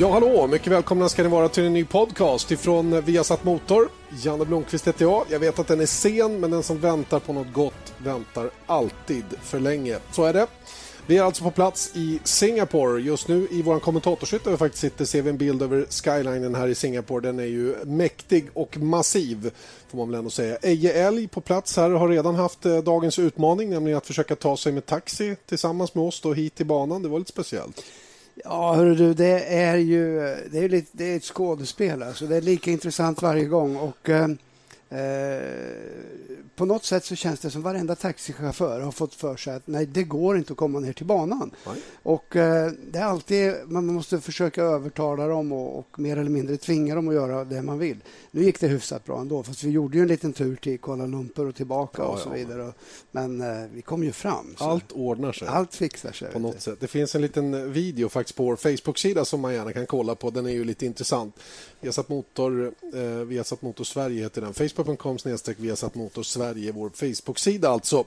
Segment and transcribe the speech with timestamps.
[0.00, 0.46] Ja, hallå!
[0.46, 3.88] Mycket välkomna ska ni vara till en ny podcast ifrån Viasat Motor.
[4.22, 5.24] Janne Blomqvist heter jag.
[5.30, 9.24] Jag vet att den är sen, men den som väntar på något gott väntar alltid
[9.42, 9.98] för länge.
[10.12, 10.46] Så är det.
[11.06, 13.02] Vi är alltså på plats i Singapore.
[13.02, 16.54] Just nu i vår kommentatorshytt där vi faktiskt sitter ser vi en bild över skylinen
[16.54, 17.20] här i Singapore.
[17.20, 19.50] Den är ju mäktig och massiv
[19.88, 20.56] får man väl ändå säga.
[20.56, 24.56] Eje Älg på plats här har redan haft eh, dagens utmaning, nämligen att försöka ta
[24.56, 27.02] sig med taxi tillsammans med oss då hit till banan.
[27.02, 27.84] Det var lite speciellt.
[28.44, 30.18] Ja, hörru du, det är ju
[30.50, 32.02] det är lite, det är ett skådespel.
[32.02, 32.26] Alltså.
[32.26, 33.76] Det är lika intressant varje gång.
[33.76, 34.30] Och, eh,
[34.90, 35.42] eh
[36.58, 39.86] på något sätt så känns det som varenda taxichaufför har fått för sig att nej,
[39.86, 41.50] det går inte att komma ner till banan.
[42.02, 46.56] Och eh, det är alltid, man måste försöka övertala dem och, och, mer eller mindre
[46.56, 47.96] tvinga dem att göra det man vill.
[48.30, 51.06] Nu gick det hyfsat bra ändå, fast vi gjorde ju en liten tur till Kuala
[51.06, 52.32] Lumpur och tillbaka ja, och så ja.
[52.32, 52.72] vidare.
[53.10, 54.54] Men eh, vi kom ju fram.
[54.58, 54.64] Så.
[54.64, 55.48] Allt ordnar sig.
[55.48, 56.32] Allt fixar sig.
[56.32, 56.80] På något sätt.
[56.80, 60.30] Det finns en liten video faktiskt på vår Facebook-sida som man gärna kan kolla på.
[60.30, 61.34] Den är ju lite intressant.
[61.80, 62.72] Vi har satt motor,
[63.36, 64.54] eh, satt motor Sverige heter den.
[64.54, 68.04] Facebook facebook.com snedstreck Viasat Motor Sverige, vår Facebook-sida alltså.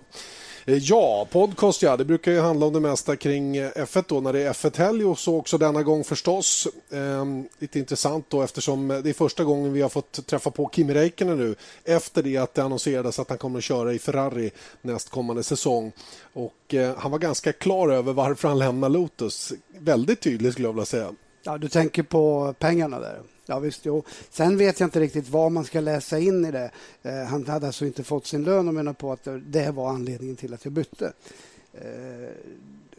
[0.66, 4.22] Eh, ja, podcast ja, det brukar ju handla om det mesta kring eh, F1 då
[4.22, 6.68] när det är F1-helg och så också denna gång förstås.
[6.92, 10.94] Ehm, lite intressant då eftersom det är första gången vi har fått träffa på Kimi
[10.94, 15.44] Räikkönen nu efter det att det annonserades att han kommer att köra i Ferrari nästkommande
[15.44, 15.92] säsong.
[16.34, 19.54] Och eh, han var ganska klar över varför han lämnar Lotus.
[19.68, 21.12] Väldigt tydligt skulle jag vilja säga.
[21.44, 23.22] Ja, du tänker på pengarna där?
[23.52, 24.04] Ja, visst, jo.
[24.30, 26.72] Sen vet jag inte riktigt vad man ska läsa in i det.
[27.04, 30.36] Eh, han hade alltså inte fått sin lön och menar på att det var anledningen
[30.36, 31.14] till att jag bytte.
[31.74, 31.82] Eh,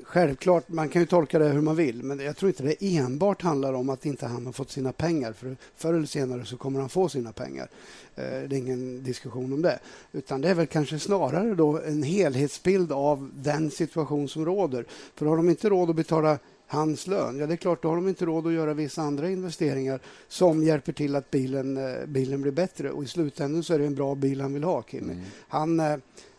[0.03, 3.43] självklart, man kan ju tolka det hur man vill, men jag tror inte det enbart
[3.43, 5.33] handlar om att inte han har fått sina pengar.
[5.33, 7.69] För förr eller senare så kommer han få sina pengar.
[8.15, 9.79] Eh, det är ingen diskussion om det.
[10.13, 14.85] Utan det är väl kanske snarare då en helhetsbild av den situation som råder.
[15.15, 16.39] För har de inte råd att betala
[16.73, 17.39] hans lön.
[17.39, 20.65] Ja, det är klart, då har de inte råd att göra vissa andra investeringar som
[20.65, 22.91] hjälper till att bilen, eh, bilen blir bättre.
[22.91, 25.13] Och i slutändan så är det en bra bil han vill ha, Kimi.
[25.13, 25.25] Mm.
[25.49, 25.93] Han, eh,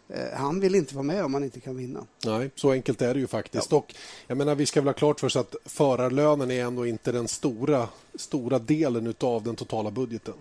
[0.10, 2.06] eh, han vill inte vara med om han inte kan vinna.
[2.26, 3.72] Nej, så enkelt är det ju faktiskt.
[3.72, 3.78] Ja.
[3.78, 3.96] Och
[4.28, 7.28] jag menar, vi ska väl ha klart för oss att förarlönen är ändå inte den
[7.28, 10.34] stora, stora delen av den totala budgeten.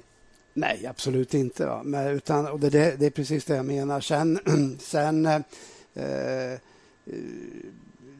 [0.54, 1.66] Nej, absolut inte.
[1.66, 1.82] Va?
[1.84, 4.00] Men, utan, och det, det, det, är precis det jag menar.
[4.00, 4.38] Sen,
[4.80, 5.40] sen eh,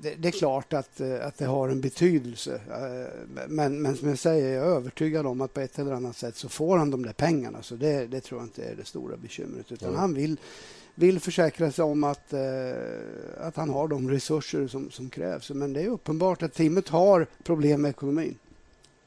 [0.03, 2.61] det, det, är klart att, eh, att det har en betydelse.
[2.71, 6.17] Eh, men, men som jag säger, jag är övertygad om att på ett eller annat
[6.17, 7.63] sätt så får han de där pengarna.
[7.63, 9.73] Så det, det tror jag inte är det stora bekymret.
[9.73, 10.01] Utan mm.
[10.01, 10.37] han vill,
[10.95, 12.41] vill försäkra sig om att, eh,
[13.41, 15.51] att han har de resurser som, som krävs.
[15.51, 18.39] Men det är uppenbart att teamet har problem med ekonomin.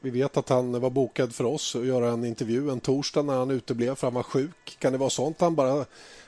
[0.00, 3.34] Vi vet att han var bokad för oss att göra en intervju en torsdag när
[3.34, 4.76] han uteblev för han var sjuk.
[4.78, 5.86] Kan det vara sånt han bara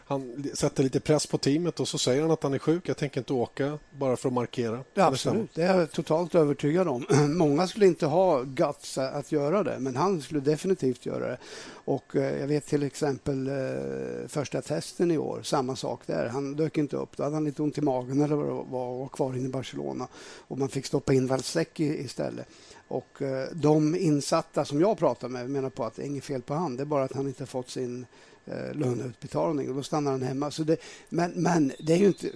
[0.08, 2.88] han sätter lite press på teamet och så säger han att han är sjuk.
[2.88, 4.84] Jag tänker inte åka bara för att markera.
[4.94, 7.06] Ja, absolut, det är jag totalt övertygad om.
[7.36, 11.38] Många skulle inte ha guts att göra det, men han skulle definitivt göra det.
[11.70, 16.28] Och eh, jag vet till exempel eh, första testen i år, samma sak där.
[16.28, 17.16] Han dök inte upp.
[17.16, 20.08] Då hade han lite ont i magen eller var, var kvar inne i Barcelona
[20.48, 22.46] och man fick stoppa in Valsecki istället.
[22.88, 26.42] Och eh, de insatta som jag pratar med menar på att det är inget fel
[26.42, 26.76] på han.
[26.76, 28.06] Det är bara att han inte fått sin
[28.46, 30.50] eh, löneutbetalning och då stannar han hemma.
[30.50, 30.76] Så det,
[31.08, 32.30] men, men det är ju inte,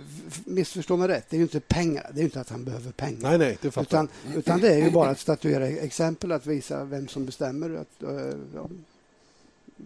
[0.45, 2.11] missförstå mig rätt, det är ju inte pengar.
[2.13, 3.21] Det är ju inte att han behöver pengar.
[3.23, 7.09] Nej, nej, det utan, utan det är ju bara att statuera exempel, att visa vem
[7.09, 7.75] som bestämmer.
[7.75, 8.03] Att,
[8.55, 8.69] ja,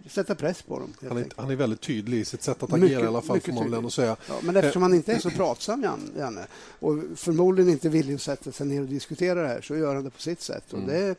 [0.09, 0.95] sätta press på dem.
[1.09, 3.53] Han är, han är, väldigt tydlig i sitt sätt att agera i alla fall, får
[3.53, 4.17] man väl säga.
[4.29, 5.83] Ja, men eftersom han inte är så pratsam,
[6.17, 6.47] Janne,
[6.79, 10.05] och förmodligen inte villig att sätta sig ner och diskutera det här, så gör han
[10.05, 10.73] det på sitt sätt.
[10.73, 10.91] Och mm.
[10.91, 11.17] det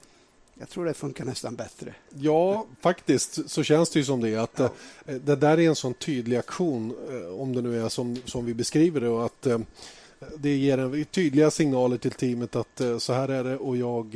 [0.59, 1.93] jag tror det funkar nästan bättre.
[2.19, 4.35] Ja, faktiskt så känns det ju som det.
[4.35, 4.69] Att ja.
[5.05, 8.45] Eh, det där är en sån tydlig aktion, eh, om det nu är som, som
[8.45, 9.09] vi beskriver det.
[9.09, 9.59] Och att eh,
[10.37, 14.11] det ger en, tydliga signaler till teamet att så här är det och jag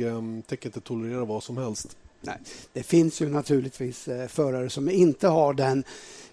[0.46, 1.96] tänker inte tolerera vad som helst.
[2.24, 2.38] Nej,
[2.72, 5.84] det finns ju naturligtvis eh, förare som inte har den,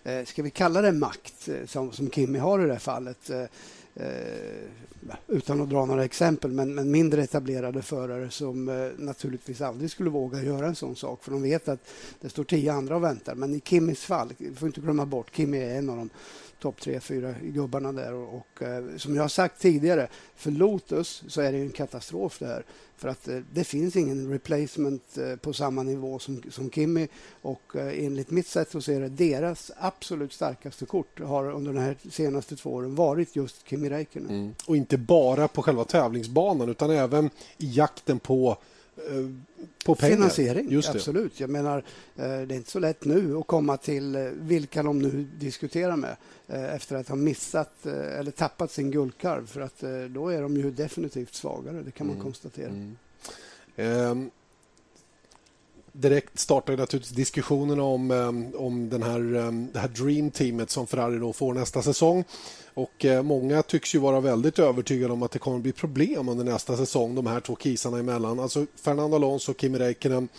[0.04, 3.32] eh, ska vi kalla det makt, eh, som, som Kimi har i det här fallet
[5.28, 10.09] utan att dra några exempel, men, men mindre etablerade förare som eh, naturligtvis aldrig skulle
[10.09, 11.90] våga göra en sån sak, för de vet att
[12.22, 13.35] det står tio andra och väntar.
[13.35, 16.09] Men i Kimmys fall, vi får inte glömma bort, Kimmy är en av de
[16.59, 18.14] topp tre, fyra gubbarna där.
[18.14, 22.40] Och, och eh, som jag har sagt tidigare, för Lotus så är det en katastrof
[22.40, 22.64] det här.
[22.97, 27.08] För att eh, det finns ingen replacement eh, på samma nivå som, som Kimi
[27.41, 31.79] och eh, enligt mitt sätt att se det, deras absolut starkaste kort har under de
[31.79, 34.29] här senaste två åren varit just Kimi Räikkönen.
[34.29, 34.53] Mm.
[34.91, 38.58] Inte bara på själva tävlingsbanan utan även i jakten på
[39.86, 40.16] på pengar.
[40.16, 41.40] Finansiering, absolut.
[41.40, 41.84] Jag menar,
[42.16, 46.16] det är inte så lätt nu att komma till vilka de nu diskuterar med
[46.47, 49.47] efter att ha missat eller tappat sin guldkarv.
[49.47, 52.24] För att då är de ju definitivt svagare, det kan man mm.
[52.24, 52.70] konstatera.
[52.70, 54.12] Mm.
[54.12, 54.32] Um
[55.92, 60.88] direkt startar naturligtvis diskussionerna om, eh, om den här, eh, det här Dream Teamet som
[60.88, 62.24] Ferrari då får nästa säsong.
[62.79, 66.29] Och eh, Många tycks ju vara väldigt övertygade om att det kommer att bli problem
[66.29, 68.40] under nästa säsong, de här två kisarna emellan.
[68.40, 70.29] Alltså Fernando Alonso och Kimi Räikkönen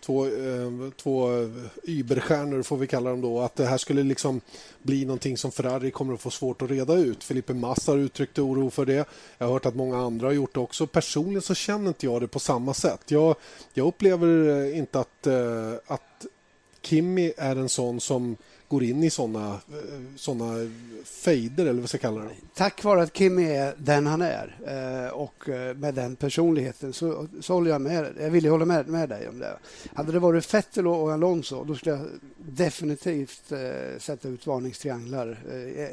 [0.00, 1.48] två, eh, två eh,
[1.82, 4.40] überstjärnor får vi kalla dem då, att det här skulle liksom
[4.82, 7.24] bli någonting som Ferrari kommer att få svårt att reda ut.
[7.24, 9.08] Felipe Massa har uttryckt oro för det.
[9.38, 10.86] Jag har hört att många andra har gjort det också.
[10.86, 13.10] Personligen så känner inte jag det på samma sätt.
[13.10, 13.36] Jag,
[13.74, 15.26] jag upplever eh, inte att,
[15.86, 16.26] att
[16.82, 18.36] Kimi är en sån som
[18.70, 19.60] går in i såna,
[20.16, 20.70] såna
[21.04, 22.30] fejder, eller vad ska jag kalla det?
[22.54, 27.26] Tack vare att Kim är den han är eh, och eh, med den personligheten så,
[27.40, 28.14] så håller jag med.
[28.20, 29.56] Jag vill hålla med, med dig om det.
[29.94, 32.06] Hade det varit Vettel och Alonso då skulle jag
[32.36, 35.38] definitivt eh, sätta ut varningstrianglar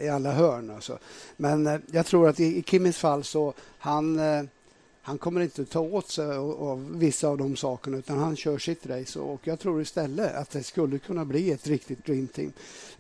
[0.02, 0.70] i alla hörn.
[0.70, 1.00] Alltså.
[1.38, 4.20] Men jag tror att i, i Kimmys fall så han
[5.08, 8.86] han kommer inte ta åt sig av vissa av de sakerna utan han kör sitt
[8.86, 9.20] race.
[9.20, 12.52] Och jag tror istället att det skulle kunna bli ett riktigt Dream Team.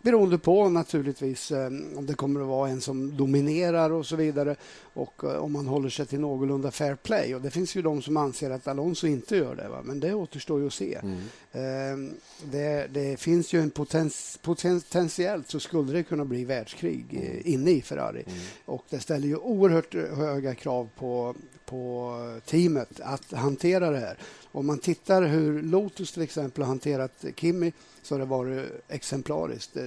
[0.01, 4.55] Beroende på naturligtvis eh, om det kommer att vara en som dominerar och så vidare
[4.93, 7.35] och eh, om man håller sig till någorlunda fair play.
[7.35, 9.81] Och Det finns ju de som anser att Alonso inte gör det, va?
[9.83, 10.99] men det återstår ju att se.
[11.03, 11.17] Mm.
[11.51, 12.13] Ehm,
[12.51, 17.41] det, det, finns ju en potens, potentiellt så skulle det kunna bli världskrig mm.
[17.45, 18.23] inne i Ferrari.
[18.27, 18.39] Mm.
[18.65, 21.35] Och Det ställer ju oerhört höga krav på,
[21.67, 24.17] på teamet att hantera det här.
[24.51, 29.77] Om man tittar hur Lotus till exempel har hanterat Kimi så har det varit exemplariskt.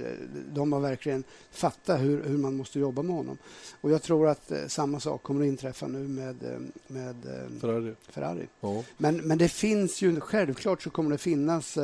[0.53, 3.37] De har verkligen fattat hur, hur man måste jobba med honom.
[3.81, 7.59] Och Jag tror att eh, samma sak kommer att inträffa nu med, eh, med eh,
[7.59, 7.93] Ferrari.
[8.09, 8.47] Ferrari.
[8.61, 8.83] Ja.
[8.97, 11.77] Men, men det finns ju, självklart så kommer det finnas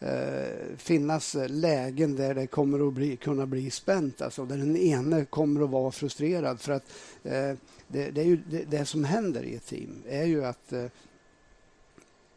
[0.00, 5.24] eh, finnas lägen där det kommer att bli, kunna bli spänt, alltså där den ene
[5.24, 6.60] kommer att vara frustrerad.
[6.60, 6.84] För att
[7.22, 7.52] eh,
[7.88, 10.84] det, det, är ju, det, det, som händer i ett team är ju att eh,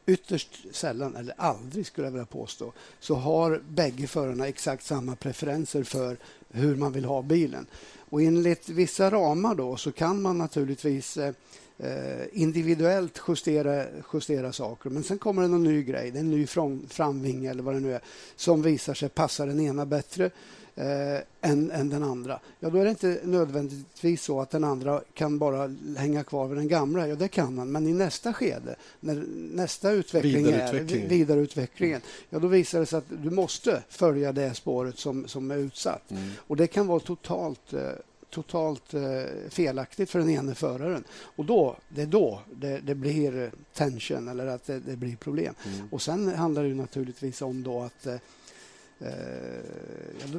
[0.06, 5.84] ytterst sällan, eller aldrig skulle jag vilja påstå, så har bägge förarna exakt samma preferenser
[5.84, 6.18] för
[6.50, 7.66] hur man vill ha bilen.
[8.10, 11.34] Och enligt vissa ramar då så kan man naturligtvis eh,
[11.78, 14.90] eh individuellt justera, justera saker.
[14.90, 16.48] Men sen kommer det någon ny grej, det är en ny
[16.90, 18.02] framvinge eller vad det nu är,
[18.36, 20.32] som visar sig passa den ena bättre
[20.76, 22.40] eh, än, än den andra.
[22.60, 26.58] Ja, då är det inte nödvändigtvis så att den andra kan bara hänga kvar vid
[26.58, 27.08] den gamla.
[27.08, 27.72] Ja, det kan man.
[27.72, 29.24] Men i nästa skede, när
[29.56, 31.04] nästa utveckling vidareutveckling.
[31.04, 35.52] är vidareutvecklingen, ja, då visar det sig att du måste följa det spåret som, som
[35.52, 36.12] är utsatt.
[36.12, 36.30] Mm.
[36.38, 37.82] Och det kan vara totalt eh,
[38.30, 39.02] totalt eh,
[39.50, 41.04] felaktigt för den ene föraren.
[41.36, 45.54] Och då, det är då det, det blir tension eller att det, det blir problem.
[45.66, 45.88] Mm.
[45.92, 48.16] Och Sen handlar det naturligtvis om då att Eh,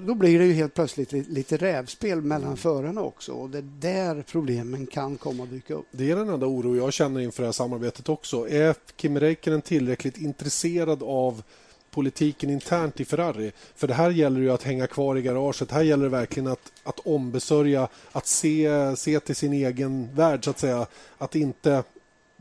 [0.06, 2.56] då blir det ju helt plötsligt lite rävspel mellan mm.
[2.56, 5.86] förarna också och det är där problemen kan komma att dyka upp.
[5.90, 8.48] Det är den enda oro jag känner inför det här samarbetet också.
[8.48, 11.42] Är Kim Räikkönen tillräckligt intresserad av
[11.90, 13.52] politiken internt i Ferrari.
[13.74, 15.70] För det här gäller ju att hänga kvar i garaget.
[15.70, 20.50] Här gäller det verkligen att, att ombesörja, att se, se till sin egen värld så
[20.50, 20.86] att säga.
[21.18, 21.82] Att inte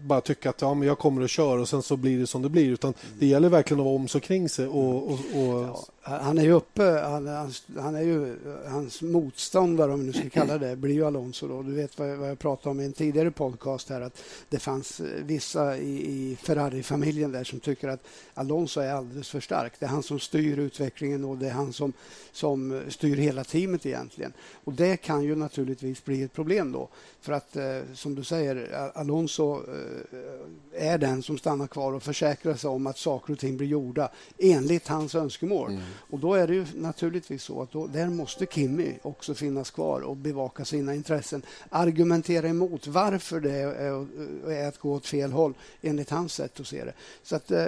[0.04, 2.42] bara tycka att ja, men jag kommer och kör och sen så blir det som
[2.42, 2.70] det blir.
[2.70, 2.94] Utan.
[3.20, 4.68] Det gäller verkligen att vara om sig kring sig.
[4.68, 5.62] Och, och, och...
[5.64, 7.28] Ja, han är ju uppe, han,
[7.78, 8.36] han, är ju,
[8.68, 11.48] hans motståndare, om vi nu ska kalla det, blir ju Alonso.
[11.48, 11.62] Då.
[11.62, 14.60] Du vet vad jag, vad jag pratade om i en tidigare podcast här, att det
[14.60, 19.74] fanns eh, vissa i, i Ferrari-familjen där som tycker att Alonso är alldeles för stark.
[19.80, 21.94] Det är han som styr utvecklingen och det är han som,
[22.32, 24.34] som styr hela teamet egentligen.
[24.64, 26.90] Och det kan ju naturligtvis bli ett problem då.
[27.22, 29.91] För att, eh, som du säger, Alonso eh,
[30.74, 34.10] är den som stannar kvar och försäkrar sig om att saker och ting blir gjorda
[34.38, 35.72] enligt hans önskemål.
[35.72, 35.84] Mm.
[36.10, 40.02] Och då är det ju naturligtvis så att då, där måste Kimmy också finnas kvar
[40.02, 41.42] och bevaka sina intressen.
[41.70, 44.08] Argumentera emot varför det är,
[44.52, 46.94] är att gå åt fel håll enligt hans sätt att se det.
[47.24, 47.66] Så att eh,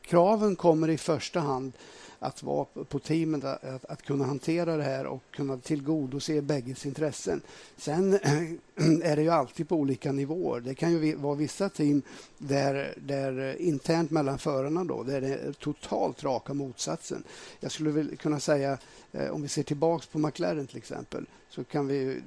[0.00, 1.72] kraven kommer i första hand
[2.18, 7.40] att vara på teamet, att, att, kunna hantera det här och kunna tillgodose bägges intressen.
[7.76, 8.14] Sen
[9.02, 10.60] är det ju alltid på olika nivåer.
[10.60, 12.02] Det kan ju vara vissa team
[12.38, 17.24] där, där internt mellan förarna då, där det är totalt raka motsatsen.
[17.60, 18.78] Jag skulle väl kunna säga,
[19.12, 22.20] eh, om vi ser tillbaks på McLaren till exempel, så kan vi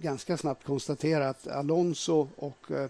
[0.00, 2.88] ganska snabbt konstatera att Alonso och eh,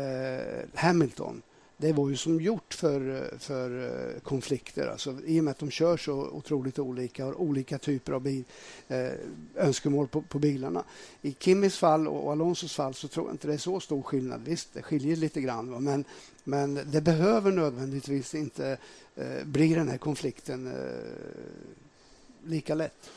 [0.00, 1.42] eh, Hamilton
[1.80, 4.86] det var ju som gjort för, för eh, konflikter.
[4.86, 8.22] Alltså, I och med att de kör så otroligt olika och har olika typer av
[8.22, 8.44] bil,
[8.88, 9.10] eh,
[9.56, 10.84] önskemål på, på, bilarna.
[11.22, 14.40] I Kimmys fall och Alonsos fall så tror jag inte det är så stor skillnad.
[14.44, 15.80] Visst, det skiljer lite grann, va?
[15.80, 16.04] Men,
[16.44, 18.78] men det behöver nödvändigtvis inte
[19.16, 20.74] eh, bli den här konflikten eh,
[22.44, 23.10] lika lätt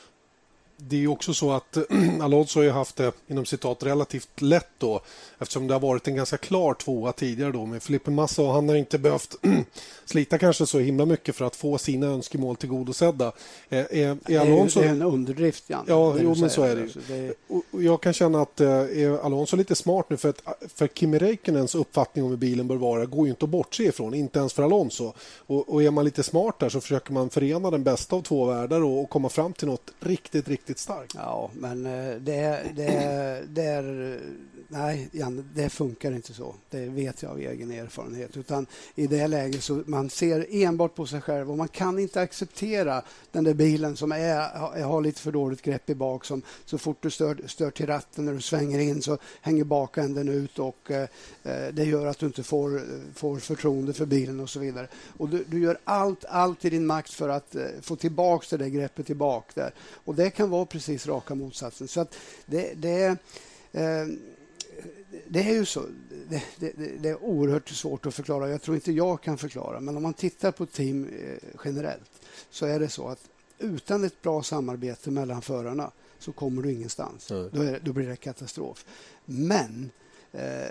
[0.78, 1.78] det är ju också så att
[2.22, 5.02] Alonso har haft det inom citat relativt lätt då
[5.40, 8.70] eftersom det har varit en ganska klar tvåa tidigare då med Felipe Massa och han
[8.70, 9.36] har inte behövt
[10.06, 13.32] slita kanske så himla mycket för att få sina önskemål tillgodosedda.
[13.70, 14.80] Är, är, är Alonso...
[14.80, 15.86] Det är en underdrift, Jan.
[15.88, 16.84] Ja, jo, men så är det ju.
[16.84, 17.34] Alltså, det...
[17.48, 20.42] Och jag kan känna att eh, är Alonso lite smart nu för att
[20.76, 24.14] för Kimi Räikkönens uppfattning om hur bilen bör vara går ju inte att bortse ifrån,
[24.14, 25.14] inte ens för Alonso.
[25.38, 28.46] Och, och är man lite smart där så försöker man förena den bästa av två
[28.46, 31.14] världar och, och komma fram till något riktigt, riktigt starkt.
[31.16, 34.20] Ja, men eh, det, det, det är
[34.74, 36.56] nej, Jan, det funkar inte så.
[36.70, 38.38] Det vet jag av egen erfarenhet.
[38.38, 38.66] Utan
[38.96, 43.02] I det läget så man ser enbart på sig själv och man kan inte acceptera
[43.32, 46.26] den där bilen som är, har lite för dåligt grepp i bak.
[46.26, 50.30] Som, så fort du stör, stör till ratten när du svänger in så hänger bakänden
[50.30, 51.08] ut och eh,
[51.44, 52.82] eh, det gör att du inte får,
[53.16, 54.88] får förtroende för bilen och så vidare.
[55.18, 58.58] Och du, du gör allt, allt i din makt för att eh, få tillbaka det
[58.64, 59.74] där greppet tillbaka där.
[60.06, 61.88] Och det kan vara precis raka motsatsen.
[61.88, 63.18] Så att det, det
[63.72, 64.06] eh,
[65.28, 65.86] det är ju så.
[66.30, 68.50] Det, det, det, är oerhört svårt att förklara.
[68.50, 69.80] Jag tror inte jag kan förklara.
[69.80, 72.12] Men om man tittar på team eh, generellt
[72.50, 73.20] så är det så att
[73.60, 77.32] utan ett bra samarbete mellan förarna så kommer du ingenstans.
[77.32, 77.50] Mm.
[77.54, 78.86] Då, är, då, blir det katastrof.
[79.26, 79.92] Men
[80.32, 80.68] eh,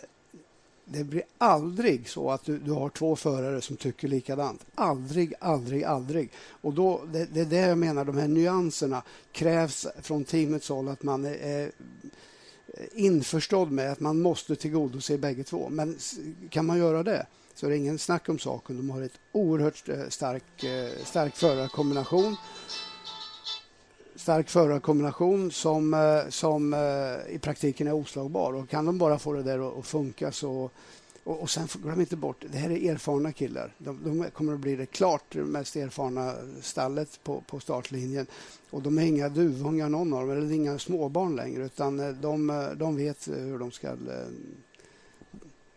[0.85, 4.65] det blir aldrig så att du, du, har två förare som tycker likadant.
[4.75, 6.31] Aldrig, aldrig, aldrig.
[6.61, 10.89] Och då, det, det är det jag menar, de här nyanserna krävs från teamets håll
[10.89, 11.71] att man är, är
[12.95, 15.69] införstådd med att man måste tillgodose bägge två.
[15.69, 15.99] Men
[16.51, 18.77] kan man göra det så är det ingen snack om saken.
[18.77, 22.37] De har ett oerhört eh, stark, eh, stark förarkombination
[24.23, 26.75] stark förarkombination som, eh, som
[27.29, 28.53] i praktiken är oslagbar.
[28.53, 30.71] Och kan de bara få det där att funka så...
[31.25, 33.75] Och, och sen glöm inte bort, det här är erfarna killar.
[33.79, 38.27] De, de, kommer att bli det klart mest erfarna stallet på, på startlinjen.
[38.71, 42.51] Och de är inga duvungar någon av dem, eller inga småbarn längre utan eh, de,
[42.51, 43.95] eh, de vet hur de ska eh,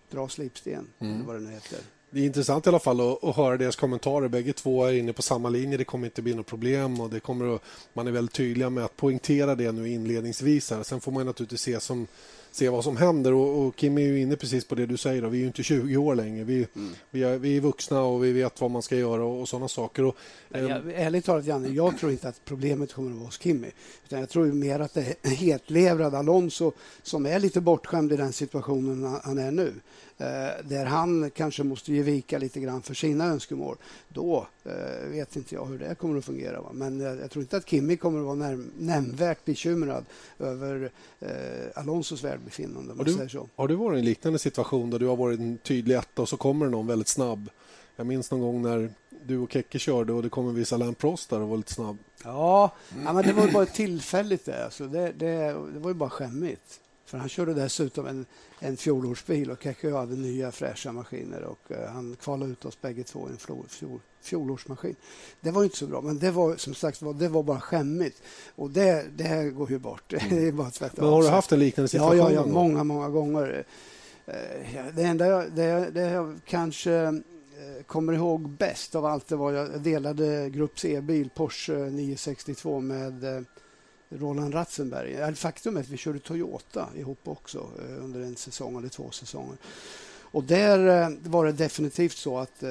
[0.09, 1.13] dra slipsten, mm.
[1.13, 1.79] eller vad det nu heter.
[2.09, 4.27] Det är intressant i alla fall att, att höra deras kommentarer.
[4.27, 5.77] Bägge två är inne på samma linje.
[5.77, 7.01] Det kommer inte bli något problem.
[7.01, 7.61] och det kommer att,
[7.93, 10.71] Man är väldigt tydliga med att poängtera det nu inledningsvis.
[10.71, 10.83] Här.
[10.83, 12.07] Sen får man naturligtvis se som
[12.55, 13.33] se vad som händer.
[13.33, 15.21] Och, och, Kim är ju inne precis på det du säger.
[15.21, 15.29] Då.
[15.29, 16.43] Vi är ju inte 20 år längre.
[16.43, 16.93] Vi, mm.
[17.11, 19.67] vi, är, vi är vuxna och vi vet vad man ska göra och, och sådana
[19.67, 20.03] saker.
[20.05, 20.15] Och,
[20.51, 23.71] eh, jag, ärligt talat, Janne, jag tror inte att problemet kommer att vara hos Kimmy.
[24.05, 26.71] Utan jag tror mer att det är hetlevrad Alonso
[27.03, 29.73] som är lite bortskämd i den situationen han är nu.
[30.17, 30.25] Eh,
[30.63, 33.77] där han kanske måste ge vika lite grann för sina önskemål.
[34.09, 36.61] Då eh, vet inte jag hur det kommer att fungera.
[36.61, 36.69] Va?
[36.73, 40.05] Men jag, jag tror inte att Kimmy kommer att vara näm nämnvärt bekymrad
[40.39, 41.29] över eh,
[41.75, 42.93] Alonsos välbefinnande.
[42.93, 45.95] Har du, har du varit i en liknande situation där du har varit en tydlig
[45.95, 47.49] etta och så kommer någon väldigt snabb?
[47.95, 48.89] Jag minns någon gång när
[49.25, 51.73] du och Kekke körde och det kom en viss Alain Prost där och var lite
[51.73, 51.97] snabb.
[52.23, 52.71] Ja,
[53.05, 54.65] ja men det var bara tillfälligt det.
[54.65, 55.35] Alltså det, det.
[55.73, 56.79] Det var ju bara skämmigt.
[57.05, 58.25] För han körde dessutom en,
[58.59, 63.03] en fjolårsbil och Kekke hade nya fräscha maskiner och uh, han kvalade ut oss bägge
[63.03, 64.95] två i en fjol, fjol, fjolårsmaskin.
[65.41, 68.21] Det var inte så bra, men det var som sagt det var bara skämmigt.
[68.55, 70.13] Och det, det går ju bort.
[70.13, 70.29] Mm.
[70.35, 72.17] det är bara att men har du haft en liknande situation?
[72.17, 73.65] Ja, ja, ja många, många gånger.
[74.27, 77.13] Uh, det enda jag, det, det jag kanske uh,
[77.85, 83.45] kommer ihåg bäst av allt det var jag delade Grupp C-bil, Porsche 962 med
[84.19, 85.35] Roland Ratzenberg.
[85.35, 89.57] Faktum är att vi körde Toyota ihop också eh, under en säsong eller två säsonger.
[90.17, 92.69] Och där eh, var det definitivt så att eh,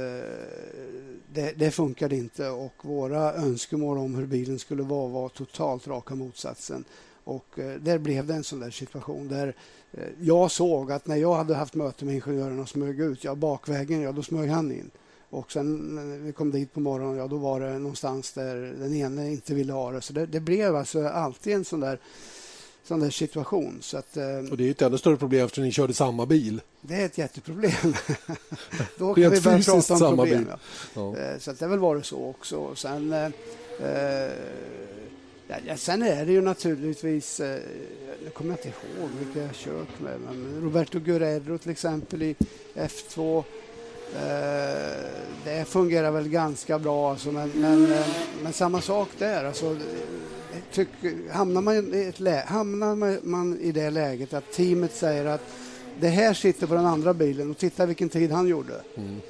[1.33, 6.15] det, det funkade inte och våra önskemål om hur bilen skulle vara var totalt raka
[6.15, 6.85] motsatsen.
[7.25, 7.47] Och
[7.81, 9.55] där blev det en sån där situation där
[10.21, 14.01] jag såg att när jag hade haft möte med ingenjörerna och smög ut, ja bakvägen,
[14.01, 14.91] ja då smög han in.
[15.35, 18.95] Och sen när vi kom dit på morgonen, ja då var det någonstans där den
[18.95, 20.01] ene inte ville ha det.
[20.01, 21.99] Så det, det blev alltså alltid en sån där,
[22.85, 23.79] sån där situation.
[23.81, 26.61] Så att, eh, och det är ett ännu större problem eftersom ni körde samma bil.
[26.81, 27.73] Det är ett jätteproblem.
[28.99, 30.45] då kan vi börja prata om samma problem.
[30.45, 30.47] Bil.
[30.51, 30.59] Ja.
[30.95, 31.17] Ja.
[31.17, 32.75] Eh, så att det har väl varit så också.
[32.75, 33.25] Sen, eh,
[33.81, 34.33] eh
[35.67, 37.61] ja, sen är det ju naturligtvis, eh,
[38.25, 42.37] jag kommer inte ihåg vilka jag kört med, men Roberto Guerrero till exempel i
[42.75, 43.64] F2 Eh,
[44.15, 45.05] Eh,
[45.45, 48.07] det fungerar väl ganska bra, alltså, men, men, eh,
[48.43, 49.45] men, samma sak där.
[49.45, 49.77] Alltså,
[50.73, 50.89] tyck,
[51.31, 55.43] hamnar, man i ett lä, hamnar man i det läget att teamet säger att
[56.01, 58.75] det här sitter på den andra bilen och titta vilken tid han gjorde.
[58.97, 59.21] Mm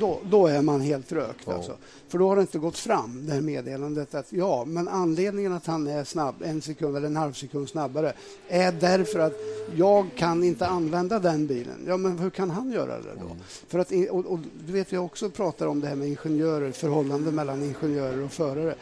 [0.00, 1.42] då, då är man helt rökt.
[1.46, 1.54] Ja.
[1.54, 1.76] Alltså.
[2.08, 5.66] För då har det inte gått fram, det här meddelandet att ja, men anledningen att
[5.66, 8.12] han är snabb, en sekund eller en halv sekund snabbare,
[8.48, 9.32] är därför att
[9.76, 11.84] jag kan inte använda den bilen.
[11.86, 13.26] Ja, men hur kan han göra det då?
[13.26, 13.36] Mm.
[13.68, 17.32] För att, och, och, du vet, vi också pratar om det här med ingenjörer, förhållande
[17.32, 18.74] mellan ingenjörer och förare.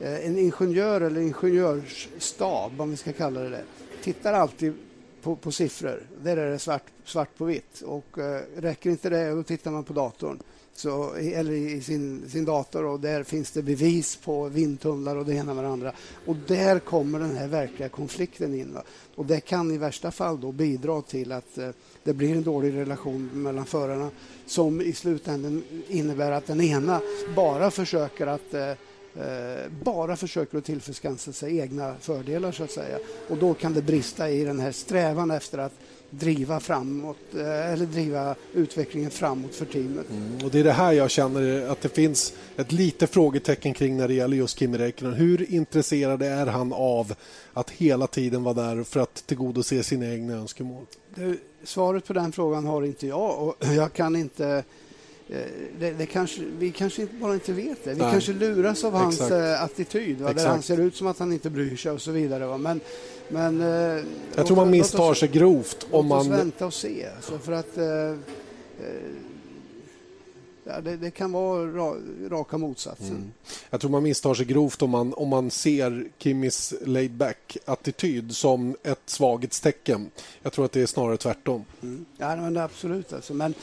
[0.00, 3.64] eh, en ingenjör eller ingenjörsstab, om vi ska kalla det det,
[4.02, 4.74] tittar alltid
[5.26, 6.02] på, på siffror.
[6.22, 7.80] Där är det svart, svart på vitt.
[7.80, 10.38] Och eh, räcker inte det, då tittar man på datorn.
[10.74, 15.34] Så, eller i sin, sin dator och där finns det bevis på vindtunnlar och det
[15.34, 15.92] ena med det andra.
[16.26, 18.74] Och där kommer den här verkliga konflikten in.
[18.74, 18.82] Va?
[19.14, 21.70] Och det kan i värsta fall då bidra till att eh,
[22.04, 24.10] det blir en dålig relation mellan förarna
[24.46, 27.00] som i slutändan innebär att den ena
[27.36, 28.72] bara försöker att eh,
[29.84, 32.98] bara försöker att tillförskansa sig egna fördelar så att säga.
[33.28, 35.72] Och då kan det brista i den här strävan efter att
[36.10, 40.10] driva framåt eh, eller driva utvecklingen framåt för teamet.
[40.10, 43.96] Mm, och Det är det här jag känner att det finns ett litet frågetecken kring
[43.96, 45.14] när det gäller just Kimi Räikkönen.
[45.14, 47.14] Hur intresserad är han av
[47.52, 50.86] att hela tiden vara där för att tillgodose sina egna önskemål?
[51.14, 54.64] Det, svaret på den frågan har inte jag och jag kan inte Eh,
[55.78, 57.94] det, det kanske, vi kanske bara inte vet det.
[57.94, 58.10] Vi Nej.
[58.10, 59.32] kanske luras av hans Exakt.
[59.32, 60.20] Eh, attityd.
[60.20, 60.32] Va?
[60.32, 62.46] Där han ser ut som att han inte bryr sig och så vidare.
[62.46, 62.58] Va?
[62.58, 62.80] Men,
[63.28, 64.04] men, eh,
[64.34, 65.86] jag tror man misstar sig grovt.
[65.90, 66.36] Om låt oss man...
[66.36, 67.06] vänta och se.
[67.16, 67.84] Alltså för att, eh,
[70.68, 71.96] Ja, det, det, kan vara ra,
[72.28, 73.06] raka motsatsen.
[73.06, 73.32] Mm.
[73.70, 78.76] Jag tror man misstar sig grovt om man, om man ser Kimmis laid back-attityd som
[78.82, 80.10] ett svaghetstecken.
[80.42, 81.64] Jag tror att det är snarare tvärtom.
[81.82, 82.04] Mm.
[82.16, 83.12] Ja, men absolut.
[83.12, 83.34] Alltså.
[83.34, 83.54] Men,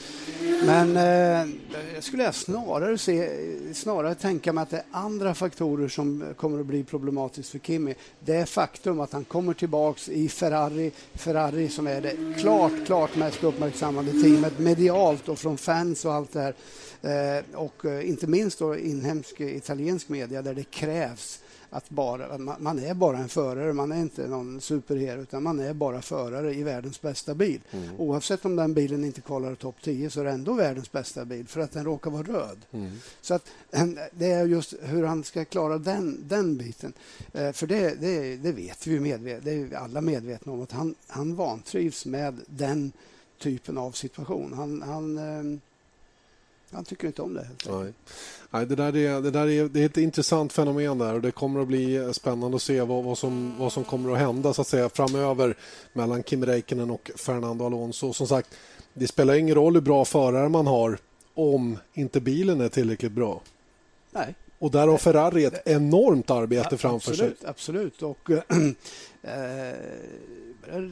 [0.65, 1.55] men eh,
[1.93, 3.29] jag skulle snarare, se,
[3.73, 7.93] snarare tänka mig att det är andra faktorer som kommer att bli problematiskt för Kimmy.
[8.19, 13.15] Det är faktum att han kommer tillbaks i Ferrari, Ferrari som är det klart, klart
[13.15, 16.55] mest uppmärksammade teamet medialt och från fans och allt det här.
[17.03, 22.79] Eh, och eh, inte minst då inhemsk italiensk media där det krävs att bara, man
[22.79, 26.63] är bara en förare, man är inte någon superhero utan man är bara förare i
[26.63, 27.61] världens bästa bil.
[27.71, 27.89] Mm.
[27.97, 31.47] Oavsett om den bilen inte kollar topp 10 så är det ändå världens bästa bil
[31.47, 32.57] för att den råkar vara röd.
[32.71, 32.91] Mm.
[33.21, 36.93] Så att eh, det är just hur han ska klara den, den biten.
[37.31, 41.35] För det, det, det vet vi medvet, det är alla medvetna om att han, han
[41.35, 42.91] vantrivs med den
[43.39, 44.53] typen av situation.
[44.53, 45.19] Han, han
[46.73, 47.47] han tycker inte om det.
[47.69, 47.93] Nej.
[48.49, 51.31] Nej, det, där är, det, där är, det är ett intressant fenomen där och det
[51.31, 54.61] kommer att bli spännande att se vad, vad, som, vad som kommer att hända så
[54.61, 55.57] att säga, framöver
[55.93, 58.13] mellan Kim Räikkönen och Fernando Alonso.
[58.13, 58.49] Som sagt,
[58.93, 60.97] det spelar ingen roll hur bra förare man har
[61.33, 63.41] om inte bilen är tillräckligt bra.
[64.11, 64.35] Nej.
[64.63, 67.49] Och där har Ferrari ett enormt arbete ja, framför absolut, sig.
[67.49, 68.01] Absolut.
[68.01, 68.29] Och,
[69.21, 69.73] äh,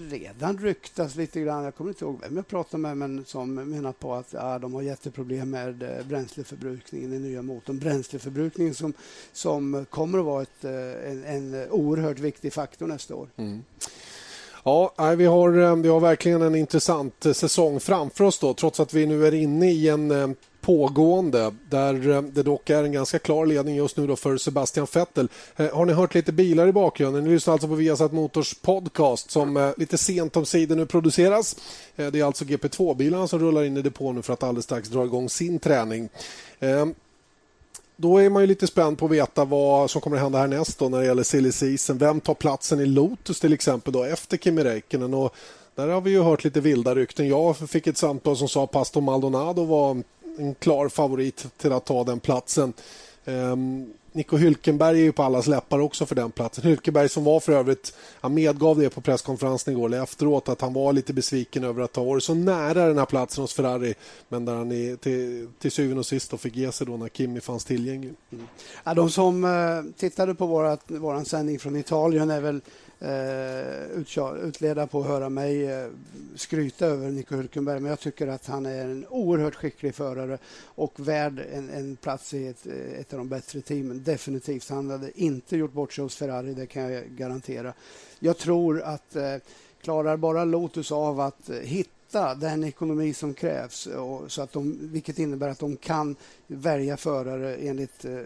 [0.09, 1.63] redan ryktas lite grann.
[1.63, 4.73] Jag kommer inte ihåg vem jag pratade med men som menar på att ja, de
[4.73, 7.79] har jätteproblem med eh, bränsleförbrukningen i nya motorn.
[7.79, 8.93] Bränsleförbrukningen som,
[9.33, 13.27] som kommer att vara ett, eh, en, en oerhört viktig faktor nästa år.
[13.35, 13.63] Mm.
[14.63, 18.79] Ja, vi har, eh, vi har verkligen en intressant eh, säsong framför oss då, trots
[18.79, 20.27] att vi nu är inne i en eh,
[20.61, 25.29] pågående där det dock är en ganska klar ledning just nu då för Sebastian Vettel.
[25.55, 27.23] Har ni hört lite bilar i bakgrunden?
[27.23, 31.55] Ni lyssnar alltså på Viasat Motors podcast som lite sent om sidan nu produceras.
[31.95, 35.05] Det är alltså GP2-bilarna som rullar in i depån nu för att alldeles strax dra
[35.05, 36.09] igång sin träning.
[37.95, 40.79] Då är man ju lite spänd på att veta vad som kommer att hända härnäst
[40.79, 41.97] då när det gäller silly season.
[41.97, 45.13] Vem tar platsen i Lotus till exempel då efter Kimi Räikkönen?
[45.13, 45.35] Och
[45.75, 47.27] där har vi ju hört lite vilda rykten.
[47.27, 50.03] Jag fick ett samtal som sa att Pastor Maldonado var
[50.37, 52.73] en klar favorit till att ta den platsen.
[53.25, 56.63] Um, Nico Hylkenberg är ju på allas läppar också för den platsen.
[56.63, 60.73] Hylkenberg som var för övrigt, han medgav det på presskonferensen igår eller efteråt att han
[60.73, 63.93] var lite besviken över att ha varit så nära den här platsen hos Ferrari
[64.29, 67.41] men där han är, till, till syvende och sist fick ge sig då när Kimi
[67.41, 68.13] fanns tillgänglig.
[68.31, 68.47] Mm.
[68.83, 72.61] Ja, de som eh, tittade på vår sändning från Italien är väl
[73.01, 75.87] eh, utleda på att höra mig eh,
[76.35, 77.79] skryta över Nico Hülkenberg.
[77.79, 82.33] Men jag tycker att han är en oerhört skicklig förare och värd en, en plats
[82.33, 82.65] i ett,
[82.99, 84.00] ett, av de bättre teamen.
[84.03, 84.69] Definitivt.
[84.69, 87.73] Han hade inte gjort bort sig hos Ferrari, det kan jag garantera.
[88.19, 89.35] Jag tror att eh,
[89.81, 94.51] klarar bara Lotus av att eh, hitta den ekonomi som krävs, eh, och, så att
[94.53, 96.15] de, vilket innebär att de kan
[96.47, 98.21] välja förare enligt eh,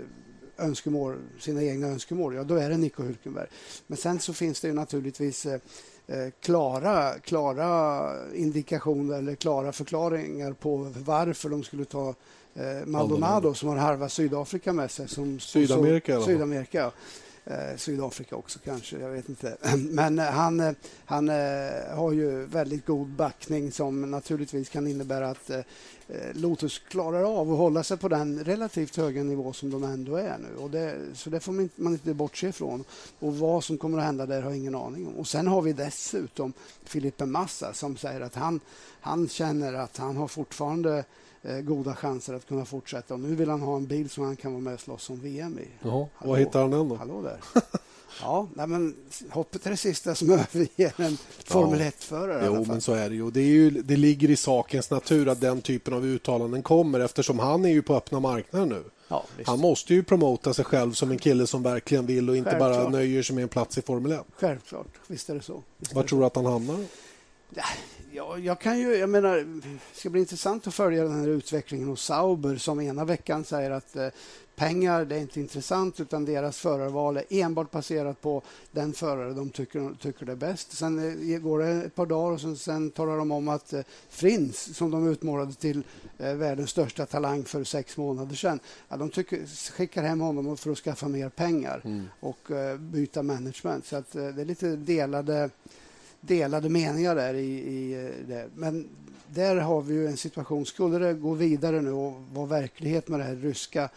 [0.57, 3.47] önskemål, sina egna önskemål, ja då är det Nico Hulkenberg.
[3.87, 5.59] Men sen så finns det ju naturligtvis eh,
[6.07, 12.15] eh klara, klara indikationer eller klara förklaringar på varför de skulle ta
[12.55, 15.07] eh, Maldonado som har halva Sydafrika med sig.
[15.07, 16.19] Som, Sydamerika?
[16.19, 16.91] Så, Sydamerika.
[17.47, 19.57] Eh, Sydafrika också kanske, jag vet inte.
[19.77, 20.73] Men eh, han, eh,
[21.05, 21.29] han
[21.95, 25.51] har ju väldigt god backning som naturligtvis kan innebära att
[26.33, 30.37] Lotus klarar av att hålla sig på den relativt höga nivå som de ändå är
[30.37, 30.63] nu.
[30.63, 32.83] Och det, så det får man inte, man inte bortse ifrån.
[33.19, 35.15] Och vad som kommer att hända där har jag ingen aning om.
[35.15, 38.59] Och sen har vi dessutom Filipe Massa som säger att han,
[39.01, 41.03] han känner att han har fortfarande
[41.63, 43.13] goda chanser att kunna fortsätta.
[43.13, 45.19] Och nu vill han ha en bil som han kan vara med och slåss om
[45.19, 45.67] VM i.
[45.81, 46.95] Jaha, var hittar han den då?
[46.95, 47.39] Hallå där.
[48.21, 48.95] Ja, nej, men
[49.29, 52.43] hoppet är det sista som överger en Formel 1-förare.
[52.45, 53.31] Jo, men så är det ju.
[53.31, 53.69] Det, är ju.
[53.69, 57.81] det ligger i sakens natur att den typen av uttalanden kommer eftersom han är ju
[57.81, 58.83] på öppna marknaden nu.
[59.07, 62.49] Ja, han måste ju promota sig själv som en kille som verkligen vill och inte
[62.49, 62.71] Självklart.
[62.81, 64.21] bara nöjer sig med en plats i Formel 1.
[64.35, 65.63] Självklart, visst är det så.
[65.93, 66.85] Var tror du att han hamnar?
[68.11, 71.87] Ja, jag kan ju, jag menar, det ska bli intressant att följa den här utvecklingen
[71.87, 74.07] hos Sauber som ena veckan säger att eh,
[74.55, 78.41] pengar det är inte intressant utan deras förarval är enbart baserat på
[78.71, 80.77] den förare de tycker, tycker det är bäst.
[80.77, 83.81] Sen eh, går det ett par dagar och sen, sen talar de om att eh,
[84.09, 85.83] Frins, som de utmålade till
[86.17, 90.71] eh, världens största talang för sex månader sedan, ja, de tycker, skickar hem honom för
[90.71, 92.05] att skaffa mer pengar mm.
[92.19, 93.85] och eh, byta management.
[93.85, 95.49] Så att, eh, det är lite delade
[96.27, 98.49] delade meningar där i, i eh, det.
[98.55, 98.89] Men
[99.27, 100.65] där har vi ju en situation.
[100.65, 103.89] Skulle det gå vidare nu och vara verklighet med det här ryska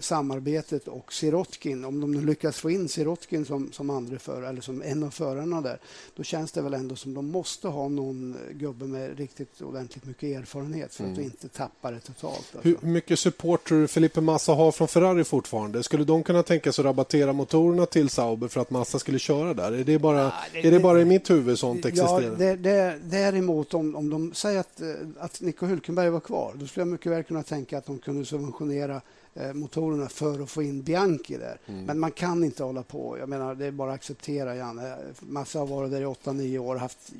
[0.00, 4.60] samarbetet och Sirotkin, om de nu lyckas få in Sirotkin som, som andra förare eller
[4.60, 5.78] som en av förarna där,
[6.16, 10.38] då känns det väl ändå som de måste ha någon gubbe med riktigt ordentligt mycket
[10.38, 11.14] erfarenhet för mm.
[11.14, 12.36] att inte tappa det totalt.
[12.54, 12.68] Alltså.
[12.68, 15.82] Hur mycket support tror du Felipe Massa har från Ferrari fortfarande?
[15.82, 19.54] Skulle de kunna tänka sig att rabattera motorerna till Sauber för att Massa skulle köra
[19.54, 19.72] där?
[19.72, 22.22] Är det bara, ja, det, är det bara i mitt huvud sånt existerar?
[22.22, 26.52] Ja, det, det, däremot om, om de säger att, eh, att Nico Hülkenberg var kvar,
[26.54, 29.00] då skulle jag mycket väl kunna tänka att de kunde subventionera Eh,
[29.54, 31.58] motorerna för att få in Bianchi där.
[31.66, 31.84] Mm.
[31.84, 33.18] Men man kan inte hålla på.
[33.18, 34.96] Jag menar, det är bara att acceptera, Janne.
[35.20, 37.12] Massa har varit där i 8-9 år haft